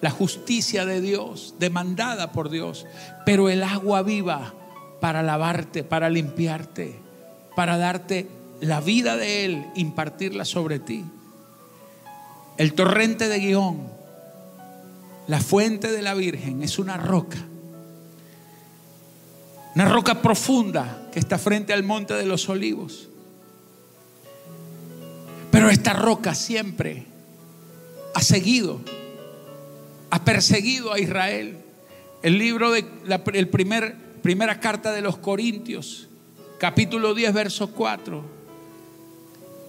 la, 0.00 0.10
justicia 0.10 0.86
de 0.86 1.00
Dios, 1.00 1.56
demandada 1.58 2.30
por 2.30 2.48
Dios. 2.48 2.86
Pero 3.26 3.48
el 3.48 3.64
agua 3.64 4.02
viva 4.02 4.54
para 5.00 5.24
lavarte, 5.24 5.82
para 5.82 6.08
limpiarte, 6.08 6.94
para 7.56 7.76
darte 7.76 8.28
la 8.60 8.80
vida 8.80 9.16
de 9.16 9.46
Él, 9.46 9.66
impartirla 9.74 10.44
sobre 10.44 10.78
ti. 10.78 11.04
El 12.56 12.74
torrente 12.74 13.28
de 13.28 13.40
Guión 13.40 13.99
la 15.30 15.40
fuente 15.40 15.92
de 15.92 16.02
la 16.02 16.14
Virgen 16.14 16.60
es 16.64 16.80
una 16.80 16.96
roca. 16.96 17.38
Una 19.76 19.88
roca 19.88 20.20
profunda 20.20 21.08
que 21.12 21.20
está 21.20 21.38
frente 21.38 21.72
al 21.72 21.84
monte 21.84 22.14
de 22.14 22.26
los 22.26 22.48
olivos. 22.48 23.08
Pero 25.52 25.70
esta 25.70 25.92
roca 25.92 26.34
siempre 26.34 27.06
ha 28.12 28.20
seguido, 28.22 28.80
ha 30.10 30.24
perseguido 30.24 30.92
a 30.92 30.98
Israel. 30.98 31.58
El 32.24 32.36
libro 32.36 32.72
de 32.72 32.84
la 33.04 33.22
el 33.32 33.48
primer, 33.48 33.94
primera 34.22 34.58
carta 34.58 34.90
de 34.90 35.00
los 35.00 35.16
Corintios, 35.18 36.08
capítulo 36.58 37.14
10, 37.14 37.32
verso 37.32 37.70
4. 37.70 38.24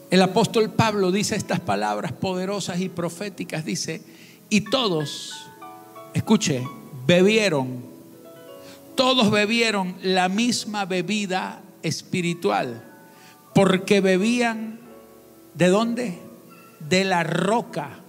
El 0.10 0.22
apóstol 0.24 0.72
Pablo 0.72 1.12
dice 1.12 1.36
estas 1.36 1.60
palabras 1.60 2.14
poderosas 2.14 2.80
y 2.80 2.90
proféticas. 2.90 3.64
Dice, 3.64 4.02
y 4.50 4.62
todos 4.62 5.51
escuche, 6.14 6.64
bebieron, 7.06 7.84
todos 8.96 9.32
bebieron 9.32 9.96
la 10.02 10.30
misma 10.30 10.86
bebida 10.86 11.62
espiritual, 11.84 12.84
porque 13.54 14.02
bebían 14.02 14.80
de 15.54 15.68
dónde? 15.68 16.18
De 16.90 17.04
la 17.04 17.24
roca 17.24 18.00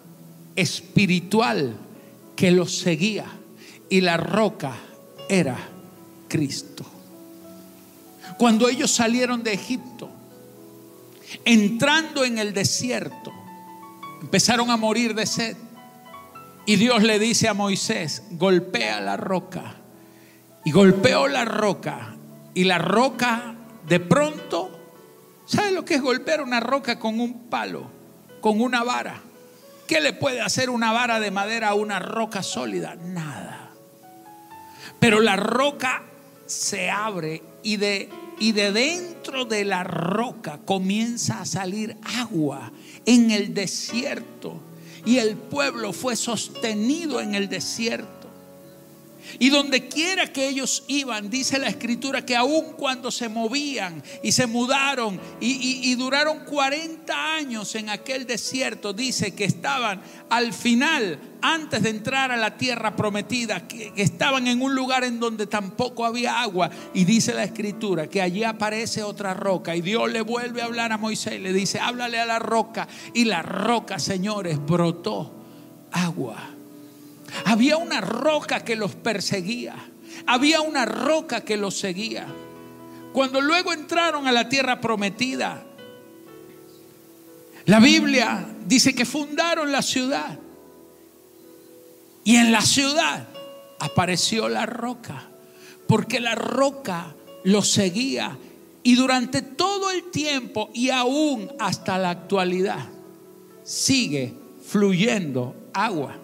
espiritual 0.56 1.76
que 2.36 2.50
los 2.50 2.76
seguía. 2.76 3.26
Y 3.88 4.00
la 4.00 4.16
roca 4.16 4.74
era 5.28 5.56
Cristo. 6.28 6.84
Cuando 8.38 8.68
ellos 8.68 8.90
salieron 8.90 9.42
de 9.42 9.52
Egipto, 9.52 10.08
entrando 11.44 12.24
en 12.24 12.38
el 12.38 12.54
desierto, 12.54 13.32
empezaron 14.20 14.70
a 14.70 14.76
morir 14.76 15.14
de 15.14 15.26
sed. 15.26 15.56
Y 16.64 16.76
Dios 16.76 17.02
le 17.02 17.18
dice 17.18 17.48
a 17.48 17.54
Moisés, 17.54 18.22
golpea 18.32 19.00
la 19.00 19.16
roca. 19.16 19.76
y 20.64 20.70
golpeó 20.70 21.26
la 21.26 21.44
roca. 21.44 22.16
Y 22.54 22.64
la 22.64 22.78
roca 22.78 23.56
de 23.88 23.98
pronto, 23.98 24.70
¿sabe 25.44 25.72
lo 25.72 25.84
que 25.84 25.94
es 25.94 26.02
golpear 26.02 26.40
una 26.40 26.60
roca 26.60 26.98
con 26.98 27.18
un 27.18 27.48
palo, 27.48 27.90
con 28.40 28.60
una 28.60 28.84
vara? 28.84 29.20
¿Qué 29.88 30.00
le 30.00 30.12
puede 30.12 30.40
hacer 30.40 30.70
una 30.70 30.92
vara 30.92 31.18
de 31.18 31.30
madera 31.32 31.70
a 31.70 31.74
una 31.74 31.98
roca 31.98 32.42
sólida? 32.42 32.94
Nada. 32.94 33.70
Pero 35.00 35.20
la 35.20 35.34
roca 35.34 36.02
se 36.46 36.90
abre 36.90 37.42
y 37.64 37.76
de, 37.76 38.08
y 38.38 38.52
de 38.52 38.70
dentro 38.70 39.44
de 39.44 39.64
la 39.64 39.82
roca 39.82 40.60
comienza 40.64 41.40
a 41.40 41.44
salir 41.44 41.96
agua 42.20 42.70
en 43.04 43.32
el 43.32 43.52
desierto. 43.52 44.60
Y 45.04 45.18
el 45.18 45.36
pueblo 45.36 45.92
fue 45.92 46.16
sostenido 46.16 47.20
en 47.20 47.34
el 47.34 47.48
desierto. 47.48 48.21
Y 49.38 49.50
donde 49.50 49.88
quiera 49.88 50.26
que 50.32 50.48
ellos 50.48 50.84
iban, 50.88 51.30
dice 51.30 51.58
la 51.58 51.68
escritura 51.68 52.24
que 52.24 52.36
aun 52.36 52.72
cuando 52.76 53.10
se 53.10 53.28
movían 53.28 54.02
y 54.22 54.32
se 54.32 54.46
mudaron 54.46 55.20
y, 55.40 55.94
duraron 55.94 56.44
40 56.44 57.34
años 57.34 57.74
en 57.74 57.90
aquel 57.90 58.26
desierto, 58.26 58.92
dice 58.92 59.34
que 59.34 59.44
estaban 59.44 60.02
al 60.30 60.52
final, 60.52 61.18
antes 61.42 61.82
de 61.82 61.90
entrar 61.90 62.32
a 62.32 62.36
la 62.36 62.56
tierra 62.56 62.96
prometida, 62.96 63.66
que 63.68 63.92
estaban 63.96 64.46
en 64.46 64.62
un 64.62 64.74
lugar 64.74 65.04
en 65.04 65.20
donde 65.20 65.46
tampoco 65.46 66.04
había 66.04 66.40
agua. 66.40 66.70
Y 66.94 67.04
dice 67.04 67.34
la 67.34 67.44
escritura 67.44 68.06
que 68.06 68.22
allí 68.22 68.44
aparece 68.44 69.02
otra 69.02 69.34
roca 69.34 69.76
y 69.76 69.82
Dios 69.82 70.10
le 70.10 70.22
vuelve 70.22 70.62
a 70.62 70.66
hablar 70.66 70.92
a 70.92 70.98
Moisés, 70.98 71.40
le 71.40 71.52
dice, 71.52 71.78
háblale 71.80 72.18
a 72.18 72.26
la 72.26 72.38
roca. 72.38 72.88
Y 73.14 73.24
la 73.24 73.42
roca, 73.42 73.98
señores, 73.98 74.58
brotó 74.64 75.32
agua. 75.92 76.61
Había 77.44 77.76
una 77.76 78.00
roca 78.00 78.64
que 78.64 78.76
los 78.76 78.94
perseguía. 78.94 79.74
Había 80.26 80.60
una 80.60 80.84
roca 80.84 81.42
que 81.42 81.56
los 81.56 81.76
seguía. 81.76 82.26
Cuando 83.12 83.40
luego 83.40 83.72
entraron 83.72 84.26
a 84.26 84.32
la 84.32 84.48
tierra 84.48 84.80
prometida, 84.80 85.64
la 87.66 87.78
Biblia 87.78 88.46
dice 88.66 88.94
que 88.94 89.04
fundaron 89.04 89.70
la 89.70 89.82
ciudad. 89.82 90.38
Y 92.24 92.36
en 92.36 92.52
la 92.52 92.62
ciudad 92.62 93.28
apareció 93.80 94.48
la 94.48 94.64
roca, 94.66 95.28
porque 95.86 96.20
la 96.20 96.34
roca 96.34 97.14
los 97.44 97.70
seguía. 97.70 98.36
Y 98.82 98.94
durante 98.94 99.42
todo 99.42 99.90
el 99.90 100.10
tiempo 100.10 100.70
y 100.72 100.90
aún 100.90 101.52
hasta 101.58 101.98
la 101.98 102.10
actualidad 102.10 102.88
sigue 103.64 104.34
fluyendo 104.66 105.54
agua. 105.72 106.21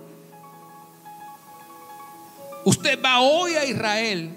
Usted 2.64 2.98
va 3.02 3.20
hoy 3.20 3.54
a 3.54 3.64
Israel 3.64 4.32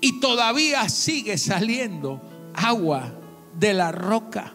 y 0.00 0.20
todavía 0.20 0.88
sigue 0.88 1.36
saliendo 1.38 2.20
agua 2.54 3.12
de 3.58 3.74
la 3.74 3.92
roca. 3.92 4.52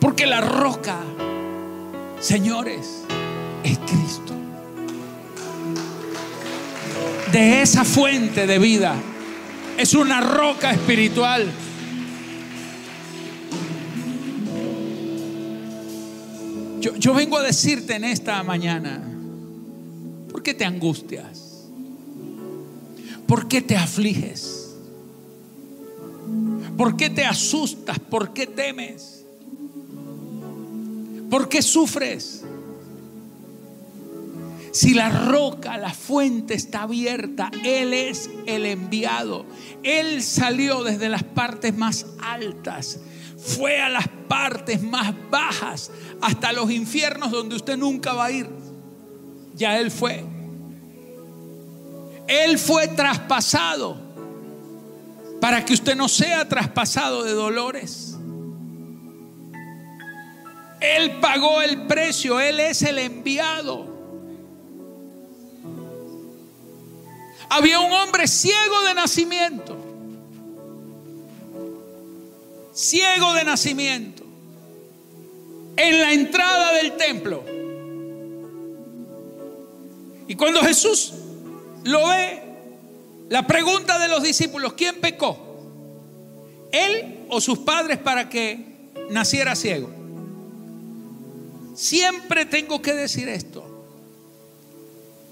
Porque 0.00 0.26
la 0.26 0.40
roca, 0.40 0.98
señores, 2.20 3.04
es 3.62 3.78
Cristo. 3.78 4.34
De 7.30 7.62
esa 7.62 7.84
fuente 7.84 8.46
de 8.46 8.58
vida. 8.58 8.94
Es 9.76 9.94
una 9.94 10.20
roca 10.20 10.72
espiritual. 10.72 11.50
Yo, 16.80 16.96
yo 16.96 17.14
vengo 17.14 17.38
a 17.38 17.42
decirte 17.42 17.94
en 17.94 18.04
esta 18.04 18.42
mañana 18.42 19.11
¿Por 20.32 20.42
qué 20.42 20.54
te 20.54 20.64
angustias? 20.64 21.68
¿Por 23.26 23.48
qué 23.48 23.62
te 23.62 23.76
afliges? 23.76 24.74
¿Por 26.76 26.96
qué 26.96 27.10
te 27.10 27.24
asustas? 27.24 27.98
¿Por 27.98 28.32
qué 28.32 28.46
temes? 28.46 29.24
¿Por 31.30 31.48
qué 31.48 31.62
sufres? 31.62 32.44
Si 34.72 34.94
la 34.94 35.10
roca, 35.10 35.76
la 35.76 35.92
fuente 35.92 36.54
está 36.54 36.82
abierta, 36.82 37.50
Él 37.62 37.92
es 37.92 38.30
el 38.46 38.64
enviado. 38.64 39.44
Él 39.82 40.22
salió 40.22 40.82
desde 40.82 41.10
las 41.10 41.24
partes 41.24 41.76
más 41.76 42.06
altas, 42.22 43.00
fue 43.36 43.80
a 43.80 43.90
las 43.90 44.08
partes 44.28 44.82
más 44.82 45.14
bajas, 45.30 45.90
hasta 46.22 46.52
los 46.52 46.70
infiernos 46.70 47.30
donde 47.30 47.56
usted 47.56 47.76
nunca 47.76 48.14
va 48.14 48.26
a 48.26 48.30
ir. 48.30 48.61
Ya 49.62 49.78
Él 49.78 49.92
fue. 49.92 50.24
Él 52.26 52.58
fue 52.58 52.88
traspasado 52.88 53.96
para 55.40 55.64
que 55.64 55.72
usted 55.72 55.94
no 55.94 56.08
sea 56.08 56.48
traspasado 56.48 57.22
de 57.22 57.30
dolores. 57.30 58.16
Él 60.80 61.20
pagó 61.20 61.62
el 61.62 61.86
precio, 61.86 62.40
Él 62.40 62.58
es 62.58 62.82
el 62.82 62.98
enviado. 62.98 63.86
Había 67.48 67.78
un 67.78 67.92
hombre 67.92 68.26
ciego 68.26 68.82
de 68.82 68.94
nacimiento, 68.94 69.76
ciego 72.74 73.32
de 73.34 73.44
nacimiento, 73.44 74.24
en 75.76 76.00
la 76.00 76.12
entrada 76.12 76.72
del 76.72 76.96
templo. 76.96 77.61
Y 80.28 80.34
cuando 80.36 80.60
Jesús 80.62 81.12
lo 81.84 82.08
ve, 82.08 82.42
la 83.28 83.46
pregunta 83.46 83.98
de 83.98 84.08
los 84.08 84.22
discípulos, 84.22 84.74
¿quién 84.74 85.00
pecó? 85.00 85.38
¿Él 86.70 87.26
o 87.28 87.40
sus 87.40 87.58
padres 87.58 87.98
para 87.98 88.28
que 88.28 88.90
naciera 89.10 89.56
ciego? 89.56 89.90
Siempre 91.74 92.46
tengo 92.46 92.82
que 92.82 92.94
decir 92.94 93.28
esto. 93.28 93.64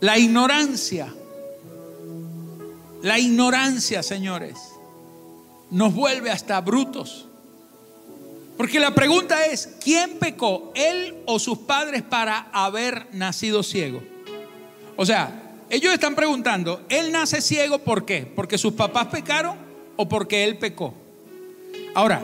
La 0.00 0.18
ignorancia, 0.18 1.12
la 3.02 3.18
ignorancia, 3.18 4.02
señores, 4.02 4.56
nos 5.70 5.94
vuelve 5.94 6.30
hasta 6.30 6.60
brutos. 6.60 7.26
Porque 8.56 8.80
la 8.80 8.94
pregunta 8.94 9.46
es, 9.46 9.70
¿quién 9.82 10.18
pecó? 10.18 10.72
¿Él 10.74 11.16
o 11.26 11.38
sus 11.38 11.58
padres 11.58 12.02
para 12.02 12.50
haber 12.52 13.08
nacido 13.14 13.62
ciego? 13.62 14.02
O 15.00 15.06
sea, 15.06 15.32
ellos 15.70 15.94
están 15.94 16.14
preguntando, 16.14 16.84
¿él 16.90 17.10
nace 17.10 17.40
ciego 17.40 17.78
por 17.78 18.04
qué? 18.04 18.30
¿Porque 18.36 18.58
sus 18.58 18.74
papás 18.74 19.06
pecaron 19.06 19.56
o 19.96 20.06
porque 20.06 20.44
él 20.44 20.58
pecó? 20.58 20.92
Ahora, 21.94 22.20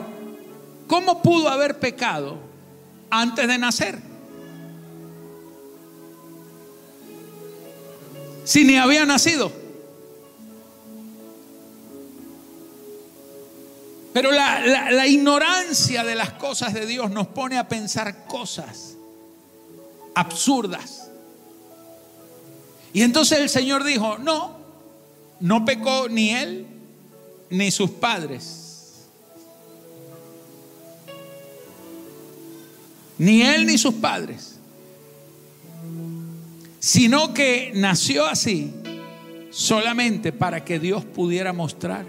¿cómo 0.85 1.23
pudo 1.23 1.49
haber 1.49 1.79
pecado 1.79 2.37
antes 3.09 3.47
de 3.47 3.57
nacer? 3.57 3.97
Si 8.43 8.63
ni 8.63 8.77
había 8.77 9.07
nacido. 9.07 9.51
Pero 14.13 14.31
la, 14.31 14.91
la, 14.91 15.07
ignorancia 15.07 16.03
de 16.03 16.13
las 16.13 16.33
cosas 16.33 16.75
de 16.75 16.85
Dios 16.85 17.09
nos 17.09 17.25
pone 17.25 17.57
a 17.57 17.67
pensar 17.67 18.27
cosas 18.27 18.97
absurdas. 20.13 21.06
Y 22.93 23.01
entonces 23.01 23.39
el 23.39 23.49
Señor 23.49 23.83
dijo, 23.83 24.17
no, 24.17 24.57
no 25.39 25.65
pecó 25.65 26.07
ni 26.09 26.31
él 26.31 26.65
ni 27.49 27.71
sus 27.71 27.89
padres. 27.91 29.07
Ni 33.17 33.41
él 33.41 33.65
ni 33.65 33.77
sus 33.77 33.95
padres. 33.95 34.55
Sino 36.79 37.33
que 37.33 37.71
nació 37.73 38.25
así 38.25 38.71
solamente 39.49 40.31
para 40.31 40.63
que 40.63 40.79
Dios 40.79 41.03
pudiera 41.03 41.53
mostrar 41.53 42.05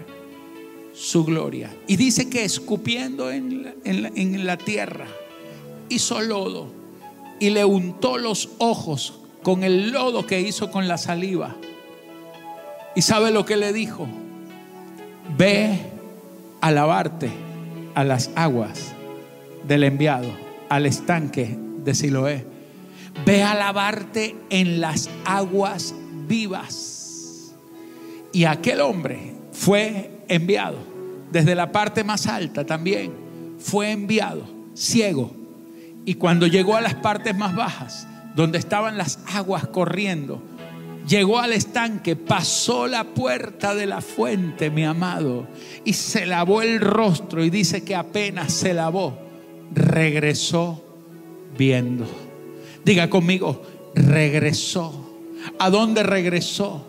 su 0.93 1.23
gloria. 1.23 1.75
Y 1.87 1.95
dice 1.95 2.29
que 2.29 2.43
escupiendo 2.43 3.31
en 3.31 4.45
la, 4.45 4.57
tierra 4.57 5.07
hizo 5.87 6.21
lodo 6.21 6.67
y 7.39 7.49
le 7.49 7.65
untó 7.65 8.17
los 8.17 8.49
ojos 8.59 9.18
con 9.43 9.63
el 9.63 9.91
lodo 9.91 10.25
que 10.25 10.41
hizo 10.41 10.71
con 10.71 10.87
la 10.87 10.97
saliva. 10.97 11.55
¿Y 12.95 13.01
sabe 13.01 13.31
lo 13.31 13.45
que 13.45 13.57
le 13.57 13.73
dijo? 13.73 14.07
Ve 15.37 15.79
a 16.61 16.71
lavarte 16.71 17.29
a 17.95 18.03
las 18.03 18.31
aguas 18.35 18.93
del 19.67 19.83
enviado, 19.83 20.29
al 20.69 20.85
estanque 20.85 21.57
de 21.83 21.95
Siloé. 21.95 22.45
Ve 23.25 23.43
a 23.43 23.53
lavarte 23.53 24.35
en 24.49 24.81
las 24.81 25.09
aguas 25.25 25.93
vivas. 26.27 27.53
Y 28.31 28.45
aquel 28.45 28.81
hombre 28.81 29.33
fue 29.51 30.11
enviado 30.27 30.77
desde 31.31 31.55
la 31.55 31.71
parte 31.71 32.03
más 32.03 32.27
alta 32.27 32.65
también. 32.65 33.13
Fue 33.59 33.91
enviado 33.91 34.43
ciego. 34.73 35.31
Y 36.05 36.15
cuando 36.15 36.47
llegó 36.47 36.75
a 36.75 36.81
las 36.81 36.95
partes 36.95 37.37
más 37.37 37.55
bajas, 37.55 38.07
donde 38.35 38.57
estaban 38.57 38.97
las 38.97 39.19
aguas 39.33 39.67
corriendo, 39.67 40.41
llegó 41.07 41.39
al 41.39 41.53
estanque, 41.53 42.15
pasó 42.15 42.87
la 42.87 43.03
puerta 43.03 43.73
de 43.75 43.85
la 43.85 44.01
fuente, 44.01 44.69
mi 44.69 44.85
amado, 44.85 45.47
y 45.83 45.93
se 45.93 46.25
lavó 46.25 46.61
el 46.61 46.79
rostro 46.79 47.43
y 47.43 47.49
dice 47.49 47.83
que 47.83 47.95
apenas 47.95 48.53
se 48.53 48.73
lavó, 48.73 49.17
regresó 49.73 50.83
viendo. 51.57 52.05
Diga 52.85 53.09
conmigo, 53.09 53.61
regresó. 53.95 55.07
¿A 55.57 55.69
dónde 55.69 56.03
regresó? 56.03 56.85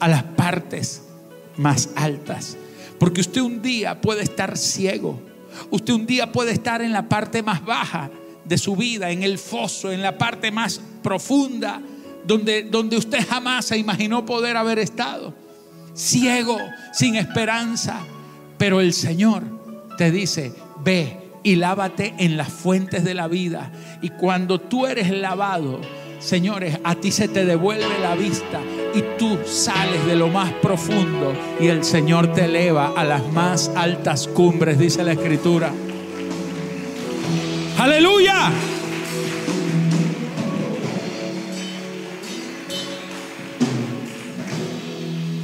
A 0.00 0.08
las 0.08 0.22
partes 0.22 1.02
más 1.56 1.90
altas. 1.96 2.56
Porque 2.98 3.20
usted 3.20 3.40
un 3.40 3.62
día 3.62 4.00
puede 4.00 4.22
estar 4.22 4.56
ciego. 4.58 5.20
Usted 5.70 5.94
un 5.94 6.06
día 6.06 6.32
puede 6.32 6.52
estar 6.52 6.82
en 6.82 6.92
la 6.92 7.08
parte 7.08 7.42
más 7.42 7.64
baja 7.64 8.10
de 8.46 8.58
su 8.58 8.76
vida, 8.76 9.10
en 9.10 9.22
el 9.22 9.38
foso, 9.38 9.92
en 9.92 10.02
la 10.02 10.16
parte 10.16 10.50
más 10.50 10.80
profunda, 11.02 11.80
donde, 12.24 12.64
donde 12.64 12.96
usted 12.96 13.26
jamás 13.26 13.66
se 13.66 13.78
imaginó 13.78 14.24
poder 14.24 14.56
haber 14.56 14.78
estado. 14.78 15.34
Ciego, 15.94 16.58
sin 16.92 17.16
esperanza. 17.16 18.00
Pero 18.58 18.80
el 18.80 18.92
Señor 18.92 19.42
te 19.96 20.10
dice, 20.10 20.52
ve 20.82 21.18
y 21.42 21.56
lávate 21.56 22.14
en 22.18 22.36
las 22.36 22.48
fuentes 22.48 23.04
de 23.04 23.14
la 23.14 23.28
vida. 23.28 23.70
Y 24.02 24.10
cuando 24.10 24.60
tú 24.60 24.86
eres 24.86 25.10
lavado, 25.10 25.80
señores, 26.18 26.78
a 26.84 26.96
ti 26.96 27.12
se 27.12 27.28
te 27.28 27.44
devuelve 27.44 27.98
la 28.00 28.14
vista 28.14 28.60
y 28.94 29.02
tú 29.18 29.38
sales 29.46 30.04
de 30.06 30.16
lo 30.16 30.28
más 30.28 30.52
profundo 30.54 31.34
y 31.60 31.68
el 31.68 31.84
Señor 31.84 32.32
te 32.32 32.46
eleva 32.46 32.92
a 32.96 33.04
las 33.04 33.24
más 33.32 33.70
altas 33.76 34.26
cumbres, 34.26 34.78
dice 34.78 35.04
la 35.04 35.12
Escritura. 35.12 35.72
Aleluya. 37.78 38.50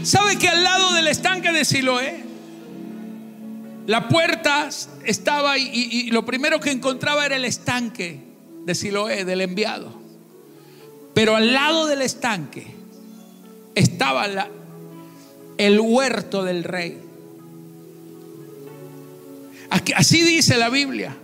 ¿Sabe 0.02 0.38
que 0.38 0.48
al 0.48 0.64
lado 0.64 0.94
del 0.94 1.08
estanque 1.08 1.52
de 1.52 1.64
Siloé, 1.66 2.24
la 3.86 4.08
puerta 4.08 4.70
estaba 5.04 5.58
y, 5.58 6.10
lo 6.10 6.24
primero 6.24 6.58
que 6.58 6.70
encontraba 6.70 7.26
era 7.26 7.36
el 7.36 7.44
estanque 7.44 8.20
de 8.64 8.74
Siloé, 8.74 9.26
del 9.26 9.42
enviado? 9.42 10.00
Pero 11.12 11.36
al 11.36 11.52
lado 11.52 11.86
del 11.86 12.00
estanque 12.00 12.66
estaba 13.74 14.26
el 15.58 15.80
huerto 15.80 16.44
del 16.44 16.64
rey. 16.64 16.98
Así 19.94 20.22
dice 20.22 20.56
la 20.56 20.70
Biblia. 20.70 21.16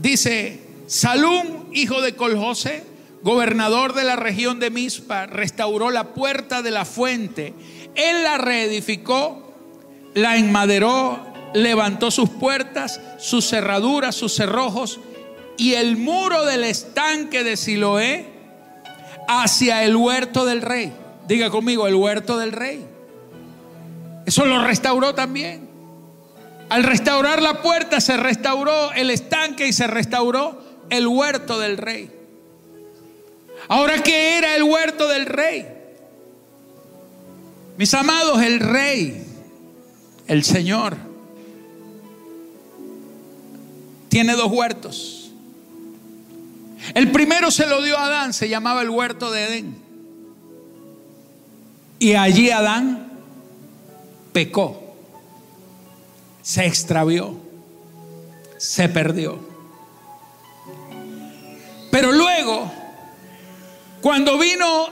Dice, 0.00 0.58
Salum, 0.86 1.66
hijo 1.72 2.00
de 2.00 2.16
Coljose, 2.16 2.82
gobernador 3.22 3.94
de 3.94 4.04
la 4.04 4.16
región 4.16 4.58
de 4.58 4.70
Mispa, 4.70 5.26
restauró 5.26 5.90
la 5.90 6.14
puerta 6.14 6.62
de 6.62 6.70
la 6.70 6.86
fuente. 6.86 7.52
Él 7.94 8.22
la 8.22 8.38
reedificó, 8.38 9.52
la 10.14 10.38
enmaderó, 10.38 11.20
levantó 11.52 12.10
sus 12.10 12.30
puertas, 12.30 13.00
sus 13.18 13.46
cerraduras, 13.46 14.14
sus 14.14 14.34
cerrojos 14.34 15.00
y 15.58 15.74
el 15.74 15.98
muro 15.98 16.46
del 16.46 16.64
estanque 16.64 17.44
de 17.44 17.58
Siloé 17.58 18.26
hacia 19.28 19.84
el 19.84 19.96
huerto 19.96 20.46
del 20.46 20.62
rey. 20.62 20.94
Diga 21.28 21.50
conmigo, 21.50 21.86
el 21.86 21.94
huerto 21.94 22.38
del 22.38 22.52
rey. 22.52 22.86
Eso 24.24 24.46
lo 24.46 24.64
restauró 24.64 25.14
también. 25.14 25.69
Al 26.70 26.84
restaurar 26.84 27.42
la 27.42 27.62
puerta 27.62 28.00
se 28.00 28.16
restauró 28.16 28.92
el 28.92 29.10
estanque 29.10 29.66
y 29.66 29.72
se 29.72 29.88
restauró 29.88 30.62
el 30.88 31.08
huerto 31.08 31.58
del 31.58 31.76
rey. 31.76 32.08
Ahora, 33.66 34.00
¿qué 34.04 34.38
era 34.38 34.54
el 34.54 34.62
huerto 34.62 35.08
del 35.08 35.26
rey? 35.26 35.66
Mis 37.76 37.92
amados, 37.92 38.40
el 38.42 38.60
rey, 38.60 39.24
el 40.28 40.44
Señor, 40.44 40.96
tiene 44.08 44.34
dos 44.34 44.52
huertos. 44.52 45.32
El 46.94 47.10
primero 47.10 47.50
se 47.50 47.66
lo 47.66 47.82
dio 47.82 47.98
a 47.98 48.06
Adán, 48.06 48.32
se 48.32 48.48
llamaba 48.48 48.82
el 48.82 48.90
huerto 48.90 49.32
de 49.32 49.44
Edén. 49.44 49.76
Y 51.98 52.14
allí 52.14 52.50
Adán 52.50 53.10
pecó 54.32 54.79
se 56.42 56.66
extravió, 56.66 57.36
se 58.56 58.88
perdió. 58.88 59.38
Pero 61.90 62.12
luego, 62.12 62.70
cuando 64.00 64.38
vino 64.38 64.88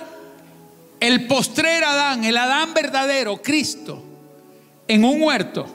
el 1.01 1.26
postrer 1.26 1.84
Adán, 1.84 2.24
el 2.24 2.36
Adán 2.36 2.74
verdadero, 2.74 3.40
Cristo, 3.40 4.03
en 4.88 5.05
un 5.05 5.22
huerto, 5.22 5.66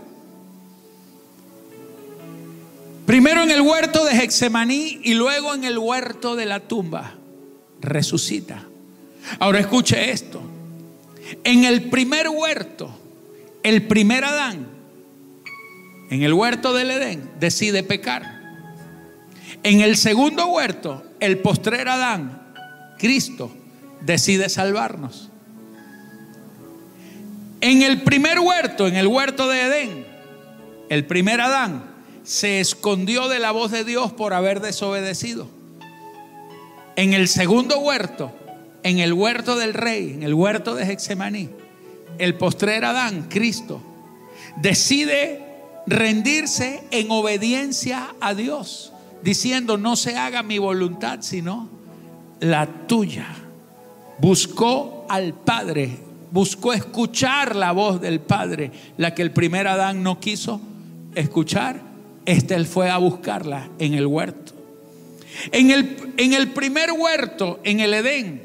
primero 3.05 3.43
en 3.43 3.51
el 3.51 3.61
huerto 3.61 4.03
de 4.05 4.23
Hexemaní 4.23 4.99
y 5.03 5.13
luego 5.13 5.53
en 5.53 5.63
el 5.63 5.77
huerto 5.77 6.35
de 6.35 6.45
la 6.45 6.59
tumba, 6.59 7.15
resucita. 7.79 8.65
Ahora 9.39 9.59
escuche 9.59 10.11
esto. 10.11 10.41
En 11.43 11.63
el 11.63 11.89
primer 11.89 12.27
huerto, 12.29 12.93
el 13.63 13.87
primer 13.87 14.25
Adán 14.25 14.72
en 16.13 16.21
el 16.21 16.31
huerto 16.31 16.73
del 16.73 16.91
Edén, 16.91 17.31
decide 17.39 17.81
pecar. 17.81 18.39
En 19.63 19.81
el 19.81 19.97
segundo 19.97 20.45
huerto, 20.45 21.03
el 21.19 21.39
postrer 21.39 21.89
Adán, 21.89 22.53
Cristo, 22.99 23.51
decide 23.99 24.47
salvarnos. 24.47 25.31
En 27.61 27.81
el 27.81 28.03
primer 28.03 28.39
huerto, 28.39 28.87
en 28.87 28.95
el 28.95 29.07
huerto 29.07 29.47
de 29.47 29.61
Edén, 29.63 30.05
el 30.89 31.07
primer 31.07 31.41
Adán 31.41 31.83
se 32.21 32.59
escondió 32.59 33.27
de 33.27 33.39
la 33.39 33.49
voz 33.49 33.71
de 33.71 33.83
Dios 33.83 34.13
por 34.13 34.35
haber 34.35 34.59
desobedecido. 34.59 35.47
En 36.95 37.15
el 37.15 37.27
segundo 37.27 37.79
huerto, 37.79 38.31
en 38.83 38.99
el 38.99 39.13
huerto 39.13 39.55
del 39.55 39.73
rey, 39.73 40.11
en 40.13 40.21
el 40.21 40.35
huerto 40.35 40.75
de 40.75 40.83
Hexemaní, 40.83 41.49
el 42.19 42.35
postrer 42.35 42.85
Adán, 42.85 43.29
Cristo, 43.31 43.81
decide 44.57 45.52
rendirse 45.85 46.83
en 46.91 47.11
obediencia 47.11 48.15
a 48.19 48.33
Dios, 48.33 48.93
diciendo, 49.21 49.77
no 49.77 49.95
se 49.95 50.17
haga 50.17 50.43
mi 50.43 50.57
voluntad, 50.57 51.19
sino 51.21 51.69
la 52.39 52.67
tuya. 52.87 53.27
Buscó 54.19 55.05
al 55.09 55.33
Padre, 55.33 55.97
buscó 56.31 56.73
escuchar 56.73 57.55
la 57.55 57.71
voz 57.71 58.01
del 58.01 58.19
Padre, 58.19 58.71
la 58.97 59.13
que 59.13 59.21
el 59.21 59.31
primer 59.31 59.67
Adán 59.67 60.03
no 60.03 60.19
quiso 60.19 60.61
escuchar, 61.15 61.81
este 62.25 62.55
él 62.55 62.65
fue 62.65 62.89
a 62.89 62.97
buscarla 62.97 63.69
en 63.79 63.93
el 63.93 64.07
huerto. 64.07 64.53
En 65.51 65.71
el, 65.71 66.13
en 66.17 66.33
el 66.33 66.49
primer 66.51 66.91
huerto, 66.91 67.59
en 67.63 67.79
el 67.79 67.93
Edén, 67.93 68.43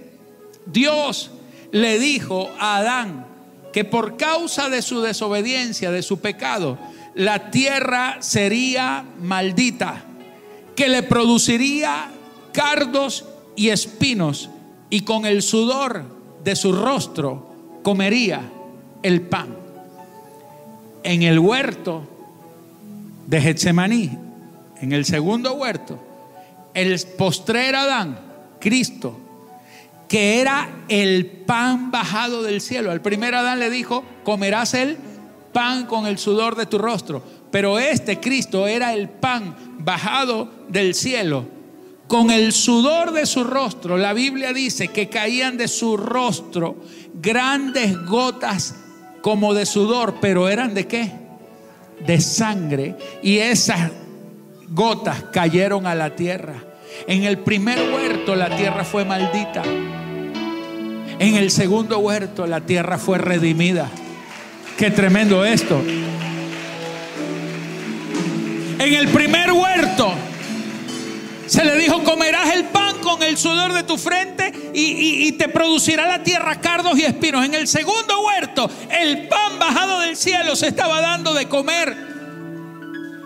Dios 0.67 1.31
le 1.71 1.99
dijo 1.99 2.51
a 2.59 2.79
Adán 2.79 3.27
que 3.73 3.85
por 3.85 4.17
causa 4.17 4.71
de 4.71 4.83
su 4.83 5.03
desobediencia, 5.03 5.91
de 5.91 6.03
su 6.03 6.21
pecado, 6.21 6.79
la 7.19 7.51
tierra 7.51 8.19
sería 8.21 9.05
maldita, 9.21 10.05
que 10.77 10.89
le 10.89 11.03
produciría 11.03 12.11
cardos 12.53 13.25
y 13.57 13.71
espinos, 13.71 14.51
y 14.89 15.01
con 15.01 15.27
el 15.27 15.43
sudor 15.43 16.05
de 16.45 16.55
su 16.55 16.73
rostro 16.73 17.81
comería 17.83 18.41
el 19.03 19.23
pan. 19.23 19.49
En 21.03 21.25
el 21.25 21.41
huerto 21.41 22.09
de 23.27 23.41
Getsemaní, 23.41 24.17
en 24.81 24.93
el 24.93 25.05
segundo 25.05 25.55
huerto, 25.55 25.99
el 26.73 27.01
postrer 27.19 27.75
Adán, 27.75 28.21
Cristo, 28.61 29.19
que 30.07 30.41
era 30.41 30.71
el 30.89 31.27
pan 31.27 31.91
bajado 31.91 32.45
del 32.45 32.61
cielo. 32.61 32.93
Al 32.93 33.01
primer 33.01 33.35
Adán 33.35 33.59
le 33.59 33.71
dijo, 33.71 34.05
comerás 34.23 34.75
el 34.75 34.99
pan 35.59 35.87
con 35.87 36.07
el 36.07 36.19
sudor 36.19 36.55
de 36.55 36.67
tu 36.67 36.79
rostro. 36.79 37.21
Pero 37.51 37.81
este 37.81 38.21
Cristo 38.21 38.69
era 38.69 38.95
el 38.95 39.09
pan 39.09 39.57
bajado 39.81 40.49
del 40.69 40.95
cielo. 40.95 41.47
Con 42.07 42.31
el 42.31 42.53
sudor 42.53 43.11
de 43.11 43.27
su 43.27 43.43
rostro, 43.43 43.99
la 43.99 44.13
Biblia 44.13 44.53
dice 44.53 44.87
que 44.87 45.09
caían 45.09 45.57
de 45.57 45.67
su 45.67 45.97
rostro 45.97 46.77
grandes 47.13 48.01
gotas 48.07 48.77
como 49.21 49.53
de 49.53 49.67
sudor, 49.67 50.19
pero 50.21 50.49
eran 50.49 50.75
de 50.75 50.87
qué? 50.87 51.11
De 52.07 52.21
sangre. 52.21 52.95
Y 53.21 53.39
esas 53.39 53.91
gotas 54.69 55.25
cayeron 55.33 55.89
a 55.89 55.97
la 55.97 56.15
tierra. 56.15 56.63
En 57.09 57.25
el 57.25 57.39
primer 57.39 57.93
huerto 57.93 58.37
la 58.37 58.57
tierra 58.57 58.85
fue 58.85 59.05
maldita. 59.05 59.65
En 61.19 61.35
el 61.35 61.51
segundo 61.51 61.99
huerto 61.99 62.47
la 62.47 62.61
tierra 62.61 62.97
fue 62.97 63.19
redimida. 63.19 63.91
Qué 64.79 64.93
tremendo 64.93 65.45
esto. 65.45 65.83
En 68.79 68.95
el 68.95 69.09
primer 69.09 69.51
huerto 69.51 70.15
se 71.49 71.65
le 71.65 71.77
dijo, 71.77 72.05
comerás 72.05 72.55
el 72.55 72.67
pan 72.67 72.99
con 73.01 73.21
el 73.25 73.37
sudor 73.37 73.73
de 73.73 73.83
tu 73.83 73.99
frente 73.99 74.53
y, 74.73 75.27
y 75.27 75.33
te 75.33 75.49
producirá 75.49 76.07
la 76.07 76.23
tierra 76.23 76.61
cardos 76.61 76.97
y 76.97 77.03
espinos. 77.03 77.45
En 77.45 77.55
el 77.55 77.67
segundo 77.67 78.25
huerto, 78.25 78.71
el 78.89 79.27
pan 79.27 79.59
bajado 79.59 79.99
del 79.99 80.17
cielo 80.17 80.55
se 80.55 80.69
estaba 80.69 81.01
dando 81.01 81.35
de 81.35 81.49
comer. 81.49 81.97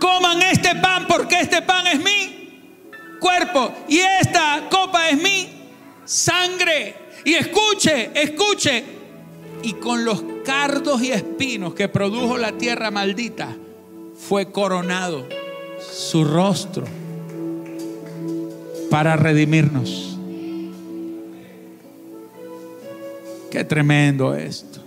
Coman 0.01 0.41
este 0.41 0.75
pan 0.77 1.07
porque 1.07 1.39
este 1.39 1.61
pan 1.61 1.87
es 1.87 1.99
mi 1.99 3.19
cuerpo 3.21 3.75
y 3.91 3.99
esta 3.99 4.69
copa 4.71 5.11
es 5.11 5.21
mi 5.21 5.49
sangre. 6.07 6.95
Y 7.27 7.35
escuche, 7.35 8.11
escuche. 8.15 9.03
Y 9.65 9.75
con 9.75 10.03
los 10.03 10.32
cardos 10.45 11.03
y 11.03 11.13
espinos 11.13 11.75
que 11.75 11.89
produjo 11.89 12.39
la 12.39 12.53
tierra 12.53 12.91
maldita, 12.91 13.57
fue 14.17 14.51
coronado 14.51 15.27
su 15.81 16.25
rostro 16.25 16.85
para 18.91 19.17
redimirnos. 19.17 20.19
Qué 23.51 23.65
tremendo 23.65 24.35
esto. 24.35 24.81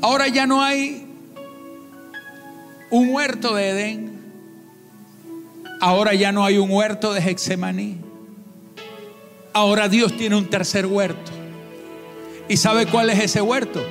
Ahora 0.00 0.28
ya 0.28 0.46
no 0.46 0.62
hay 0.62 1.06
un 2.90 3.10
huerto 3.10 3.54
de 3.54 3.68
Edén. 3.70 4.22
Ahora 5.80 6.14
ya 6.14 6.32
no 6.32 6.44
hay 6.44 6.58
un 6.58 6.70
huerto 6.70 7.12
de 7.12 7.20
Hexemaní. 7.20 7.98
Ahora 9.52 9.88
Dios 9.88 10.16
tiene 10.16 10.36
un 10.36 10.48
tercer 10.48 10.86
huerto. 10.86 11.41
¿Y 12.48 12.56
sabe 12.56 12.86
cuál 12.86 13.10
es 13.10 13.20
ese 13.20 13.40
huerto? 13.40 13.84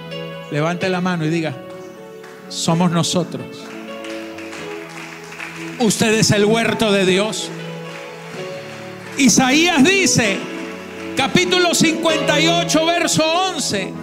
Levante 0.52 0.90
la 0.90 1.02
mano 1.02 1.26
y 1.26 1.30
diga, 1.30 1.56
somos 2.50 2.92
nosotros. 2.92 3.46
Usted 5.80 6.14
es 6.14 6.32
el 6.32 6.46
huerto 6.46 6.92
de 6.92 7.06
Dios. 7.06 7.50
Isaías 9.18 9.84
dice, 9.84 10.38
capítulo 11.16 11.74
58, 11.74 12.86
verso 12.86 13.24
11, 13.26 13.94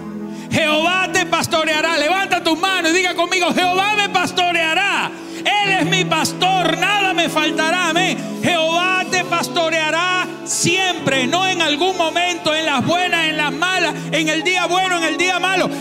Jehová 0.51 1.09
te 1.13 1.25
pastoreará. 1.25 1.97
Levanta 1.97 2.43
tu 2.43 2.55
mano 2.55 2.89
y 2.89 2.93
diga 2.93 3.15
conmigo, 3.15 3.53
Jehová 3.53 3.95
me 3.95 4.09
pastoreará. 4.09 5.11
Él 5.37 5.71
es 5.79 5.85
mi 5.85 6.03
pastor, 6.05 6.77
nada 6.77 7.13
me 7.13 7.29
faltará. 7.29 7.89
Amén. 7.89 8.17
Jehová 8.43 9.05
te 9.09 9.23
pastoreará 9.25 10.27
siempre, 10.45 11.27
no 11.27 11.45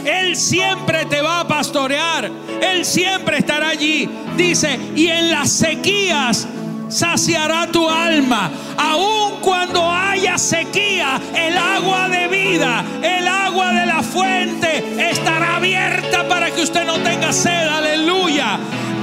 Él 0.04 0.36
siempre 0.36 1.04
te 1.06 1.20
va 1.20 1.40
a 1.40 1.48
pastorear. 1.48 2.30
Él 2.60 2.84
siempre 2.84 3.38
estará 3.38 3.70
allí. 3.70 4.08
Dice, 4.36 4.78
y 4.94 5.08
en 5.08 5.30
las 5.30 5.50
sequías 5.50 6.46
saciará 6.88 7.66
tu 7.66 7.88
alma. 7.88 8.50
Aun 8.76 9.40
cuando 9.40 9.90
haya 9.90 10.38
sequía, 10.38 11.20
el 11.34 11.56
agua 11.56 12.08
de 12.08 12.28
vida, 12.28 12.84
el 13.02 13.26
agua 13.26 13.72
de 13.72 13.86
la 13.86 14.02
fuente 14.02 15.10
estará 15.10 15.56
abierta 15.56 16.26
para 16.28 16.50
que 16.50 16.62
usted 16.62 16.84
no 16.86 16.98
tenga 16.98 17.32
sed. 17.32 17.68
Aleluya. 17.68 18.58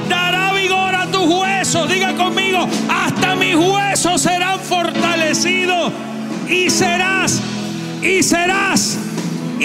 Dará 0.09 0.53
vigor 0.53 0.95
a 0.95 1.07
tus 1.07 1.25
huesos. 1.25 1.89
Diga 1.89 2.13
conmigo, 2.15 2.67
hasta 2.89 3.35
mis 3.35 3.55
huesos 3.55 4.21
serán 4.21 4.59
fortalecidos. 4.59 5.91
Y 6.47 6.69
serás, 6.69 7.41
y 8.03 8.21
serás, 8.21 8.99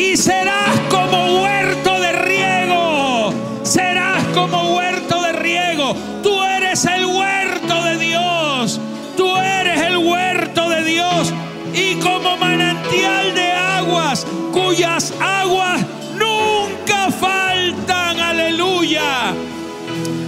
y 0.00 0.16
serás 0.16 0.80
como 0.88 1.42
huerto 1.42 2.00
de 2.00 2.12
riego. 2.12 3.34
Serás 3.62 4.24
como 4.34 4.74
huerto 4.76 5.20
de 5.22 5.32
riego. 5.32 5.94
Tú 6.22 6.42
eres 6.42 6.86
el 6.86 7.04
huerto 7.04 7.84
de 7.84 7.98
Dios. 7.98 8.80
Tú 9.16 9.36
eres 9.36 9.80
el 9.82 9.98
huerto 9.98 10.70
de 10.70 10.84
Dios. 10.84 11.34
Y 11.74 11.96
como 11.96 12.38
manantial 12.38 13.34
de 13.34 13.52
aguas, 13.52 14.26
cuyas 14.52 15.12
aguas 15.20 15.82
nunca 16.14 17.10
faltan. 17.10 18.20
Aleluya. 18.20 19.34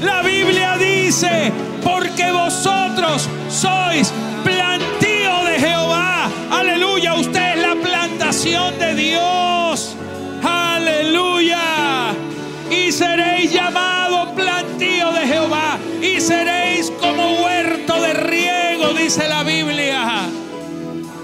La 0.02 0.20
Biblia 0.20 0.76
dice, 0.76 1.50
porque 1.82 2.30
vosotros 2.30 3.26
sois 3.48 4.12
plantío 4.44 5.44
de 5.44 5.58
Jehová. 5.58 6.28
Aleluya, 6.50 7.14
usted 7.14 7.41
de 8.32 8.94
Dios. 8.94 9.94
Aleluya. 10.42 12.14
Y 12.70 12.90
seréis 12.90 13.52
llamado 13.52 14.34
plantío 14.34 15.12
de 15.12 15.26
Jehová. 15.26 15.78
Y 16.00 16.18
seréis 16.18 16.90
como 16.98 17.42
huerto 17.42 18.00
de 18.00 18.14
riego, 18.14 18.94
dice 18.94 19.28
la 19.28 19.42
Biblia. 19.42 20.22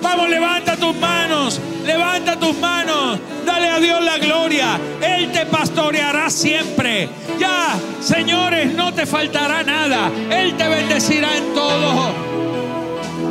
Vamos, 0.03 0.29
levanta 0.29 0.77
tus 0.77 0.95
manos, 0.97 1.59
levanta 1.87 2.39
tus 2.39 2.55
manos, 2.59 3.19
dale 3.47 3.69
a 3.71 3.81
Dios 3.81 4.05
la 4.05 4.19
gloria. 4.19 4.79
Él 5.01 5.33
te 5.33 5.47
pastoreará 5.47 6.29
siempre. 6.29 7.09
Ya, 7.41 7.75
señores, 8.03 8.75
no 8.75 8.93
te 8.93 9.07
faltará 9.07 9.63
nada. 9.63 10.11
Él 10.31 10.59
te 10.59 10.69
bendecirá 10.69 11.35
en 11.39 11.55
todo. 11.55 12.13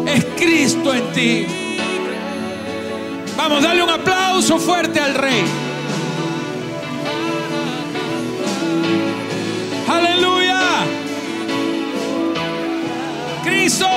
Es 0.07 0.25
Cristo 0.35 0.95
en 0.95 1.11
ti. 1.13 1.66
Vamos, 3.37 3.61
dale 3.61 3.83
un 3.83 3.89
aplauso 3.89 4.57
fuerte 4.57 4.99
al 4.99 5.13
Rey. 5.13 5.43
Aleluya. 9.87 10.59
Cristo. 13.43 13.87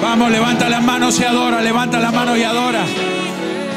Vamos, 0.00 0.30
levanta 0.30 0.68
las 0.70 0.82
manos 0.82 1.20
y 1.20 1.24
adora, 1.24 1.60
levanta 1.60 2.00
las 2.00 2.12
manos 2.14 2.38
y 2.38 2.42
adora. 2.42 2.84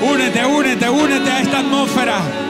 Únete, 0.02 0.46
únete, 0.46 0.90
únete 0.90 1.32
a 1.32 1.40
esta 1.42 1.60
atmósfera. 1.60 2.45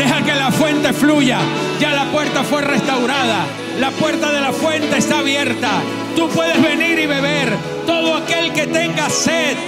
Deja 0.00 0.22
que 0.24 0.34
la 0.34 0.50
fuente 0.50 0.94
fluya. 0.94 1.40
Ya 1.78 1.92
la 1.92 2.06
puerta 2.06 2.42
fue 2.42 2.62
restaurada. 2.62 3.44
La 3.78 3.90
puerta 3.90 4.32
de 4.32 4.40
la 4.40 4.50
fuente 4.50 4.96
está 4.96 5.18
abierta. 5.18 5.68
Tú 6.16 6.26
puedes 6.30 6.62
venir 6.62 6.98
y 7.00 7.04
beber. 7.04 7.54
Todo 7.84 8.14
aquel 8.14 8.50
que 8.54 8.66
tenga 8.66 9.10
sed, 9.10 9.58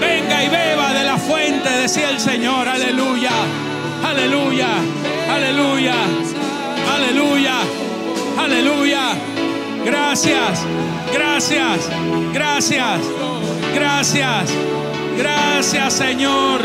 venga 0.00 0.42
y 0.42 0.48
beba 0.48 0.92
de 0.92 1.04
la 1.04 1.16
fuente, 1.16 1.70
decía 1.70 2.10
el 2.10 2.18
Señor. 2.18 2.66
Aleluya, 2.66 3.30
aleluya, 4.04 4.66
aleluya, 5.32 5.94
aleluya, 6.92 7.58
aleluya. 8.36 9.00
Gracias, 9.84 10.64
gracias, 11.14 11.88
gracias, 12.32 13.00
gracias, 13.76 14.50
gracias 15.16 15.92
Señor. 15.94 16.62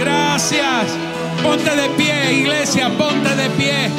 Gracias. 0.00 1.13
Ponte 1.44 1.76
de 1.76 1.88
pie, 1.90 2.40
iglesia, 2.40 2.88
ponte 2.98 3.36
de 3.36 3.50
pie, 3.50 3.90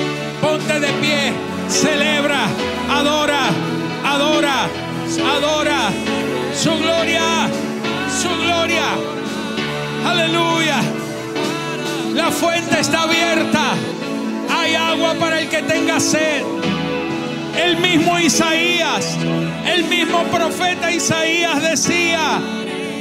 ponte 0.41 0.79
de 0.79 0.91
pie. 0.99 1.31
Celebra, 1.69 2.47
adora, 2.89 3.49
adora, 4.03 4.67
adora 5.37 5.91
su 6.55 6.71
gloria, 6.77 7.47
su 8.09 8.29
gloria. 8.43 8.85
Aleluya. 10.05 10.81
La 12.13 12.31
fuente 12.31 12.79
está 12.79 13.03
abierta. 13.03 13.73
Hay 14.49 14.73
agua 14.75 15.13
para 15.19 15.39
el 15.39 15.47
que 15.47 15.61
tenga 15.61 15.99
sed. 15.99 16.43
El 17.57 17.77
mismo 17.77 18.19
Isaías, 18.19 19.17
el 19.65 19.85
mismo 19.85 20.23
profeta 20.23 20.91
Isaías 20.91 21.61
decía 21.61 22.41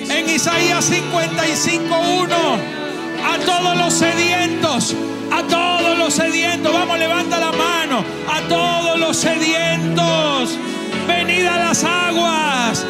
en 0.09 0.29
Isaías 0.29 0.93
55.1, 0.93 2.84
a 3.25 3.39
todos 3.39 3.77
los 3.77 3.95
sedientos, 3.95 4.95
a 5.33 5.43
todos 5.45 5.99
los 5.99 6.15
sedientos, 6.15 6.73
vamos, 6.73 6.99
levanta 6.99 7.39
la 7.39 7.53
mano, 7.53 8.05
a 8.29 8.41
todos 8.49 8.99
los 8.99 9.17
sedientos, 9.17 10.59
venid 11.09 11.47
a 11.47 11.59
las 11.59 11.85
aguas. 11.85 12.85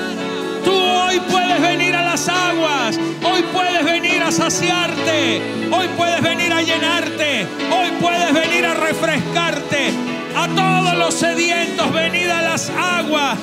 Tú 0.65 0.73
hoy 0.73 1.21
puedes 1.31 1.61
venir 1.61 1.95
a 1.95 2.03
las 2.03 2.29
aguas, 2.29 2.99
hoy 3.23 3.43
puedes 3.53 3.85
venir 3.85 4.23
a 4.23 4.33
saciarte, 4.33 5.41
hoy 5.71 5.89
puedes 5.97 6.21
venir 6.23 6.53
a 6.53 6.63
llenarte, 6.63 7.47
hoy 7.71 7.91
puedes 8.01 8.33
venir 8.33 8.67
a 8.67 8.75
refrescarte. 8.75 9.93
A 10.37 10.49
todos 10.49 10.99
los 10.99 11.15
sedientos, 11.15 11.93
venid 11.93 12.29
a 12.29 12.43
las 12.43 12.71
aguas. 12.71 13.39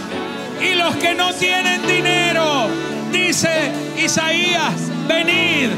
Y 0.61 0.75
los 0.75 0.95
que 0.97 1.15
no 1.15 1.33
tienen 1.33 1.87
dinero, 1.87 2.67
dice 3.11 3.71
Isaías, 3.97 4.73
venid, 5.07 5.69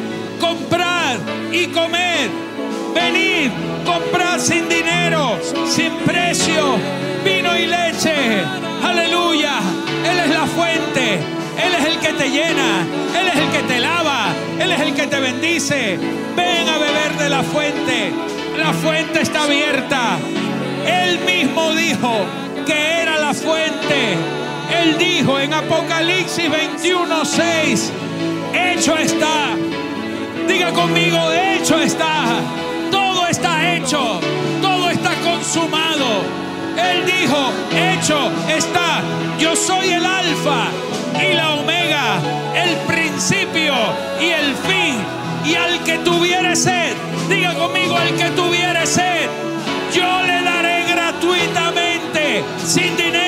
comprad 0.43 1.17
y 1.51 1.67
comed. 1.67 2.29
Venid, 2.93 3.51
comprad 3.85 4.39
sin 4.39 4.67
dinero, 4.67 5.39
sin 5.65 5.93
precio, 6.05 6.77
vino 7.23 7.57
y 7.57 7.65
leche. 7.65 8.43
Aleluya. 8.83 9.59
Él 10.09 10.19
es 10.19 10.29
la 10.29 10.45
fuente. 10.45 11.19
Él 11.63 11.73
es 11.79 11.85
el 11.85 11.97
que 11.99 12.13
te 12.13 12.29
llena. 12.29 12.85
Él 13.17 13.27
es 13.29 13.35
el 13.35 13.49
que 13.51 13.63
te 13.73 13.79
lava. 13.79 14.33
Él 14.59 14.71
es 14.71 14.81
el 14.81 14.93
que 14.93 15.07
te 15.07 15.19
bendice. 15.19 15.97
Ven 16.35 16.67
a 16.67 16.77
beber 16.77 17.17
de 17.17 17.29
la 17.29 17.43
fuente. 17.43 18.11
La 18.57 18.73
fuente 18.73 19.21
está 19.21 19.43
abierta. 19.43 20.17
Él 20.85 21.19
mismo 21.19 21.71
dijo 21.73 22.25
que 22.65 23.01
era 23.01 23.17
la 23.17 23.33
fuente. 23.33 24.17
Él 24.81 24.97
dijo 24.97 25.39
en 25.39 25.53
Apocalipsis 25.53 26.49
21, 26.49 27.25
6, 27.25 27.91
hecho 28.53 28.97
está. 28.97 29.55
Diga 30.47 30.71
conmigo, 30.71 31.31
hecho 31.31 31.79
está. 31.79 32.25
Todo 32.91 33.27
está 33.27 33.75
hecho. 33.75 34.19
Todo 34.61 34.89
está 34.89 35.11
consumado. 35.21 36.23
Él 36.77 37.05
dijo, 37.05 37.51
hecho 37.75 38.31
está. 38.49 39.01
Yo 39.39 39.55
soy 39.55 39.89
el 39.89 40.05
alfa 40.05 40.67
y 41.21 41.33
la 41.33 41.55
omega, 41.55 42.19
el 42.55 42.75
principio 42.87 43.73
y 44.19 44.29
el 44.29 44.55
fin. 44.55 44.95
Y 45.45 45.55
al 45.55 45.83
que 45.83 45.97
tuviere 45.99 46.55
sed, 46.55 46.93
diga 47.29 47.53
conmigo, 47.55 47.97
al 47.97 48.15
que 48.15 48.29
tuviere 48.31 48.85
sed, 48.85 49.27
yo 49.93 50.23
le 50.23 50.41
daré 50.41 50.85
gratuitamente, 50.87 52.43
sin 52.65 52.95
dinero, 52.95 53.22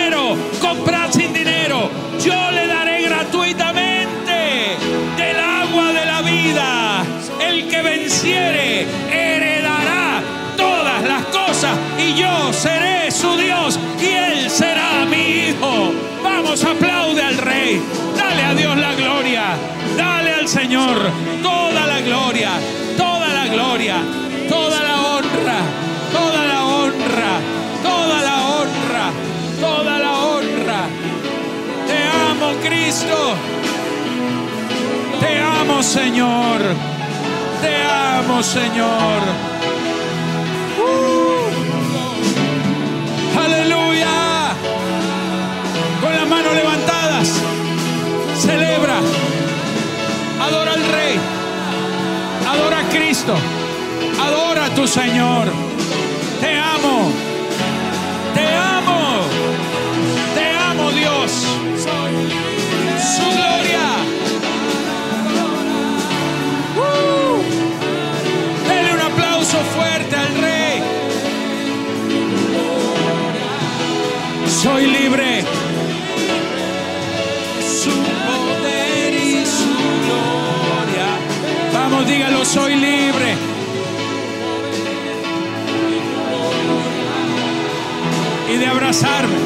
y 11.97 12.13
yo 12.13 12.53
seré 12.53 13.11
su 13.11 13.35
Dios 13.37 13.79
y 13.99 14.05
él 14.05 14.49
será 14.49 15.05
mi 15.05 15.47
hijo. 15.47 15.93
Vamos, 16.23 16.63
aplaude 16.63 17.21
al 17.21 17.37
rey. 17.37 17.81
Dale 18.17 18.43
a 18.43 18.53
Dios 18.53 18.77
la 18.77 18.93
gloria. 18.93 19.43
Dale 19.97 20.33
al 20.33 20.47
Señor 20.47 20.97
toda 21.41 21.85
la 21.87 22.01
gloria, 22.01 22.51
toda 22.97 23.27
la 23.29 23.47
gloria, 23.47 23.97
toda 24.49 24.83
la 24.83 24.95
honra, 25.01 25.59
toda 26.11 26.45
la 26.45 26.65
honra, 26.65 27.33
toda 27.83 28.21
la 28.21 28.47
honra, 28.47 29.11
toda 29.61 29.99
la 29.99 30.19
honra. 30.19 30.87
Te 31.87 31.97
amo, 32.03 32.53
Cristo. 32.61 33.35
Te 35.19 35.39
amo, 35.39 35.81
Señor. 35.81 36.61
Te 37.61 37.83
amo, 37.83 38.43
Señor. 38.43 39.54
Cristo. 52.95 53.35
Adora 54.21 54.65
a 54.65 54.69
tu 54.69 54.87
Señor. 54.87 55.47
Te 56.39 56.57
amo. 56.57 57.11
Te 58.33 58.47
amo. 58.55 59.21
Te 60.33 60.49
amo, 60.69 60.91
Dios. 60.91 61.31
Su 63.15 63.54
Dígalo, 82.07 82.45
soy 82.45 82.75
libre. 82.75 83.35
Y 88.53 88.57
de 88.57 88.67
abrazarme. 88.67 89.44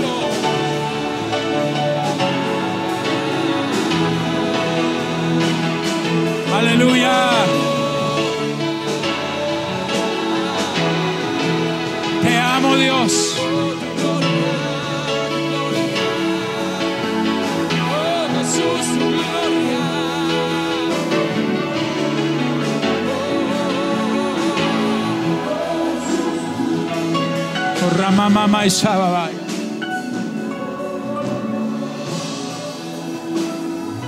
Ramamama 28.00 28.66
y. 28.66 28.72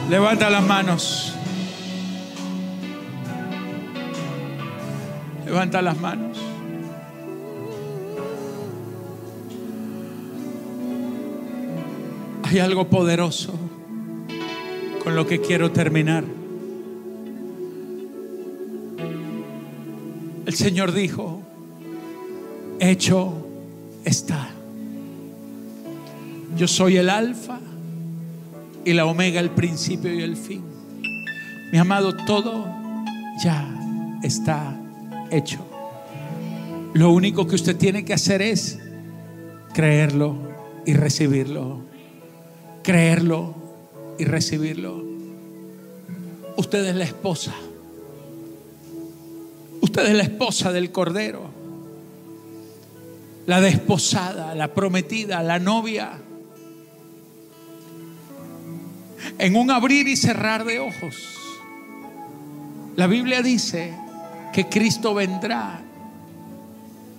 Levanta 0.09 0.49
las 0.49 0.63
manos. 0.63 1.33
Levanta 5.45 5.81
las 5.81 5.99
manos. 5.99 6.37
Hay 12.43 12.59
algo 12.59 12.87
poderoso 12.87 13.53
con 15.03 15.17
lo 15.17 15.27
que 15.27 15.41
quiero 15.41 15.71
terminar. 15.71 16.23
El 20.45 20.53
Señor 20.55 20.93
dijo, 20.93 21.41
hecho 22.79 23.40
está. 24.05 24.49
Yo 26.57 26.67
soy 26.67 26.97
el 26.97 27.09
alfa 27.09 27.59
y 28.83 28.93
la 28.93 29.05
omega, 29.05 29.39
el 29.39 29.51
principio 29.51 30.13
y 30.13 30.21
el 30.21 30.35
fin. 30.35 30.63
Mi 31.71 31.77
amado, 31.77 32.15
todo 32.15 32.67
ya 33.43 33.67
está 34.23 34.77
hecho. 35.31 35.65
Lo 36.93 37.11
único 37.11 37.47
que 37.47 37.55
usted 37.55 37.77
tiene 37.77 38.03
que 38.03 38.13
hacer 38.13 38.41
es 38.41 38.79
creerlo 39.73 40.35
y 40.85 40.93
recibirlo. 40.93 41.79
Creerlo 42.83 43.55
y 44.19 44.25
recibirlo. 44.25 45.03
Usted 46.57 46.85
es 46.85 46.95
la 46.95 47.05
esposa. 47.05 47.53
Usted 49.79 50.07
es 50.07 50.15
la 50.15 50.23
esposa 50.23 50.71
del 50.71 50.91
Cordero. 50.91 51.50
La 53.51 53.59
desposada, 53.59 54.55
la 54.55 54.73
prometida, 54.73 55.43
la 55.43 55.59
novia. 55.59 56.13
En 59.37 59.57
un 59.57 59.69
abrir 59.69 60.07
y 60.07 60.15
cerrar 60.15 60.63
de 60.63 60.79
ojos. 60.79 61.17
La 62.95 63.07
Biblia 63.07 63.41
dice 63.41 63.93
que 64.53 64.69
Cristo 64.69 65.13
vendrá 65.13 65.81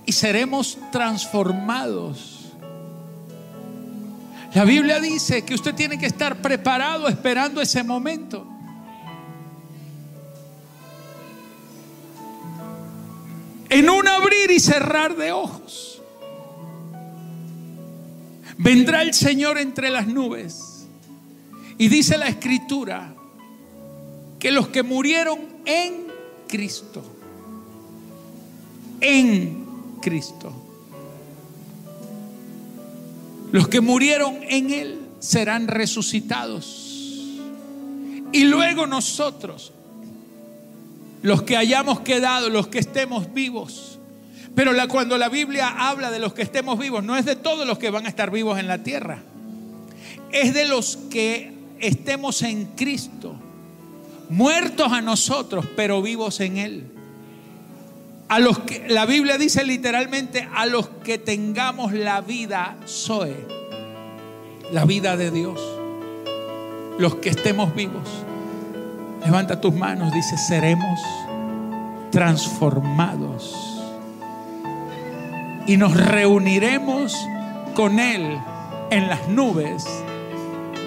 y 0.07 0.13
seremos 0.13 0.79
transformados. 0.91 2.51
La 4.55 4.65
Biblia 4.65 5.01
dice 5.01 5.45
que 5.45 5.53
usted 5.53 5.75
tiene 5.75 5.99
que 5.99 6.07
estar 6.07 6.37
preparado 6.41 7.09
esperando 7.09 7.61
ese 7.61 7.83
momento. 7.85 8.47
En 13.69 13.91
un 13.91 14.09
abrir 14.09 14.51
y 14.51 14.61
cerrar 14.61 15.15
de 15.15 15.31
ojos. 15.31 15.92
Vendrá 18.59 19.03
el 19.03 19.15
Señor 19.15 19.59
entre 19.59 19.91
las 19.91 20.07
nubes. 20.07 20.87
Y 21.79 21.89
dice 21.89 22.19
la 22.19 22.29
escritura 22.29 23.15
que 24.39 24.53
los 24.53 24.69
que 24.69 24.83
murieron 24.83 25.39
en 25.65 26.07
Cristo, 26.49 27.03
en 29.01 29.65
Cristo, 30.01 30.53
los 33.53 33.69
que 33.69 33.81
murieron 33.81 34.39
en 34.43 34.71
Él 34.71 35.01
serán 35.19 35.69
resucitados. 35.69 36.89
Y 38.33 38.45
luego 38.45 38.87
nosotros, 38.87 39.73
los 41.23 41.43
que 41.43 41.57
hayamos 41.57 42.01
quedado, 42.01 42.49
los 42.49 42.69
que 42.69 42.79
estemos 42.79 43.33
vivos. 43.33 43.99
Pero 44.55 44.73
cuando 44.89 45.17
la 45.17 45.29
Biblia 45.29 45.69
habla 45.69 46.11
de 46.11 46.19
los 46.19 46.35
que 46.35 46.43
estemos 46.43 46.79
vivos, 46.79 47.03
no 47.03 47.17
es 47.17 47.25
de 47.25 47.37
todos 47.37 47.67
los 47.67 47.79
que 47.79 47.91
van 47.91 48.07
a 48.07 48.09
estar 48.09 48.31
vivos 48.31 48.59
en 48.59 48.69
la 48.69 48.83
tierra. 48.83 49.23
Es 50.31 50.53
de 50.53 50.67
los 50.67 50.97
que 51.11 51.53
estemos 51.81 52.43
en 52.43 52.67
Cristo, 52.77 53.35
muertos 54.29 54.93
a 54.93 55.01
nosotros, 55.01 55.67
pero 55.75 56.03
vivos 56.03 56.41
en 56.41 56.59
Él. 56.59 56.85
A 58.29 58.39
los 58.41 58.61
que 58.61 58.89
la 58.89 59.05
Biblia 59.05 59.37
dice 59.37 59.65
literalmente 59.65 60.49
a 60.55 60.67
los 60.67 60.89
que 61.05 61.19
tengamos 61.19 61.93
la 61.93 62.21
vida 62.21 62.77
Zoe, 62.87 63.37
la 64.71 64.85
vida 64.85 65.17
de 65.17 65.31
Dios, 65.31 65.61
los 66.99 67.17
que 67.17 67.31
estemos 67.31 67.75
vivos. 67.75 68.09
Levanta 69.25 69.61
tus 69.61 69.75
manos, 69.75 70.13
dice, 70.13 70.37
seremos 70.37 70.99
transformados. 72.11 73.72
Y 75.67 75.77
nos 75.77 75.97
reuniremos 75.97 77.17
con 77.75 78.01
Él 78.01 78.39
en 78.91 79.09
las 79.09 79.29
nubes. 79.29 79.85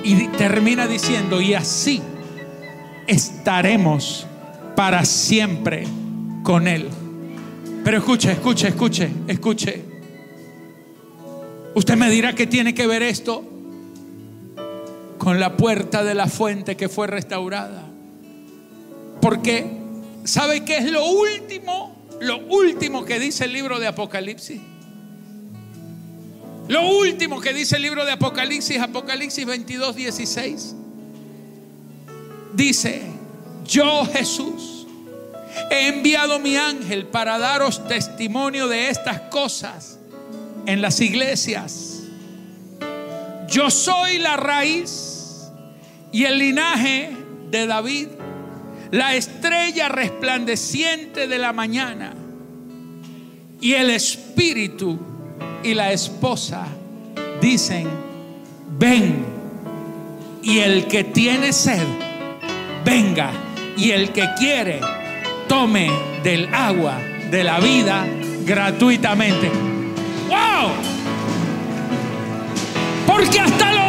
Y 0.03 0.27
termina 0.29 0.87
diciendo, 0.87 1.41
y 1.41 1.53
así 1.53 2.01
estaremos 3.07 4.27
para 4.75 5.05
siempre 5.05 5.85
con 6.43 6.67
Él. 6.67 6.89
Pero 7.83 7.97
escuche, 7.97 8.31
escuche, 8.31 8.67
escuche, 8.67 9.09
escuche. 9.27 9.81
Usted 11.75 11.95
me 11.95 12.09
dirá 12.09 12.33
que 12.33 12.47
tiene 12.47 12.73
que 12.73 12.87
ver 12.87 13.03
esto 13.03 13.43
con 15.17 15.39
la 15.39 15.57
puerta 15.57 16.03
de 16.03 16.13
la 16.13 16.27
fuente 16.27 16.77
que 16.77 16.87
fue 16.89 17.07
restaurada. 17.07 17.83
Porque, 19.21 19.65
¿sabe 20.23 20.63
qué 20.63 20.77
es 20.77 20.91
lo 20.91 21.05
último? 21.05 21.94
Lo 22.21 22.37
último 22.39 23.05
que 23.05 23.19
dice 23.19 23.45
el 23.45 23.53
libro 23.53 23.79
de 23.79 23.87
Apocalipsis. 23.87 24.61
Lo 26.67 26.87
último 26.97 27.41
que 27.41 27.53
dice 27.53 27.75
el 27.75 27.83
libro 27.83 28.05
de 28.05 28.13
Apocalipsis, 28.13 28.79
Apocalipsis 28.79 29.45
22, 29.45 29.95
16. 29.95 30.75
Dice, 32.53 33.03
yo 33.65 34.05
Jesús 34.05 34.87
he 35.69 35.87
enviado 35.87 36.39
mi 36.39 36.55
ángel 36.55 37.05
para 37.05 37.37
daros 37.37 37.87
testimonio 37.87 38.67
de 38.67 38.89
estas 38.89 39.21
cosas 39.21 39.99
en 40.65 40.81
las 40.81 40.99
iglesias. 41.01 42.01
Yo 43.47 43.69
soy 43.69 44.17
la 44.17 44.37
raíz 44.37 45.43
y 46.11 46.23
el 46.23 46.39
linaje 46.39 47.11
de 47.51 47.67
David, 47.67 48.07
la 48.91 49.15
estrella 49.15 49.89
resplandeciente 49.89 51.27
de 51.27 51.37
la 51.37 51.53
mañana. 51.53 52.13
Y 53.61 53.73
el 53.73 53.89
espíritu 53.89 54.99
y 55.63 55.73
la 55.73 55.91
esposa 55.91 56.67
dicen, 57.41 57.87
ven. 58.77 59.25
Y 60.43 60.59
el 60.59 60.85
que 60.85 61.03
tiene 61.03 61.51
sed, 61.51 61.85
venga. 62.83 63.31
Y 63.77 63.91
el 63.91 64.11
que 64.11 64.29
quiere, 64.37 64.79
tome 65.47 65.89
del 66.23 66.53
agua 66.53 66.99
de 67.31 67.43
la 67.43 67.59
vida 67.59 68.05
gratuitamente. 68.45 69.49
¡Wow! 70.29 70.71
Porque 73.07 73.39
hasta 73.39 73.73
lo 73.73 73.84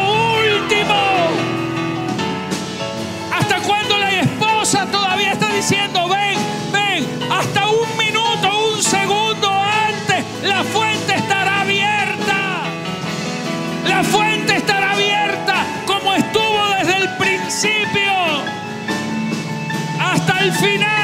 diciendo, 5.57 6.07
ven, 6.09 6.37
ven, 6.71 7.33
hasta 7.33 7.67
un 7.71 7.97
minuto, 7.97 8.75
un 8.75 8.83
segundo 8.83 9.51
antes, 9.51 10.25
la 10.43 10.63
fuente 10.63 11.15
estará 11.15 11.63
abierta. 11.63 12.65
La 13.89 14.03
fuente 14.05 14.57
estará 14.57 14.93
abierta 14.93 15.65
como 15.87 16.13
estuvo 16.15 16.69
desde 16.79 16.97
el 16.99 17.09
principio 17.17 18.13
hasta 19.99 20.41
el 20.41 20.53
final, 20.53 20.96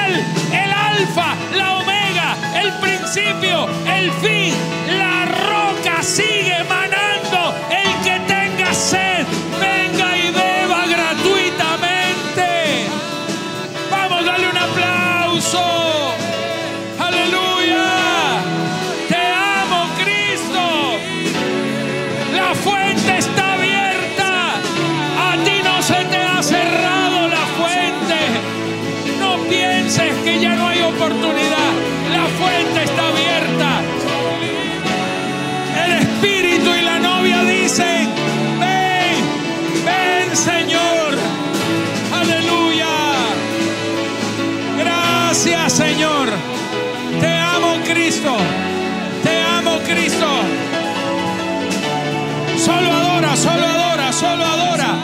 Solo 52.65 52.93
adora, 52.93 53.35
solo 53.35 53.67
adora, 53.67 54.13
solo 54.13 54.45
adora. 54.45 54.95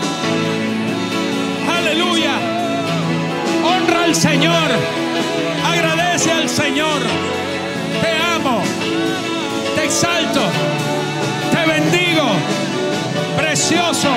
Aleluya. 1.76 2.34
Honra 3.64 4.04
al 4.04 4.14
Señor. 4.14 4.70
Agradece 5.66 6.30
al 6.30 6.48
Señor. 6.48 7.00
Te 8.00 8.16
amo. 8.36 8.62
Te 9.74 9.86
exalto. 9.86 10.42
Te 11.50 11.66
bendigo. 11.66 12.28
Precioso. 13.36 14.10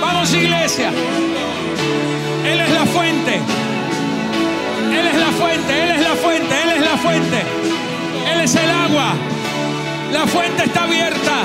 Vamos 0.00 0.34
iglesia. 0.34 0.90
Él 2.44 2.60
es 2.60 2.70
la 2.70 2.84
fuente. 2.86 3.40
Él 4.90 5.06
es 5.06 5.14
la 5.14 5.26
fuente. 5.26 5.82
Él 5.82 5.90
es 5.90 6.00
la 6.00 6.14
fuente. 6.16 6.62
Él 6.62 6.68
es 6.70 6.80
la 6.80 6.96
fuente. 6.96 7.42
Él 8.32 8.40
es 8.40 8.54
el 8.56 8.68
agua. 8.68 9.14
La 10.12 10.26
fuente 10.26 10.64
está 10.64 10.82
abierta. 10.82 11.44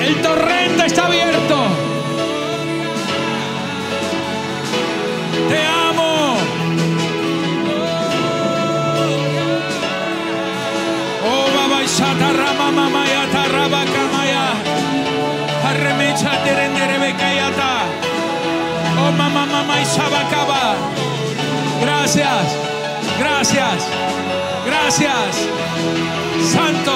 El 0.00 0.16
torrente 0.16 0.86
está 0.86 1.06
abierto. 1.06 1.81
Gracias, 21.80 22.56
gracias, 23.18 23.88
gracias. 24.66 25.48
Santo, 26.52 26.92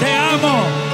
te 0.00 0.12
amo. 0.12 0.85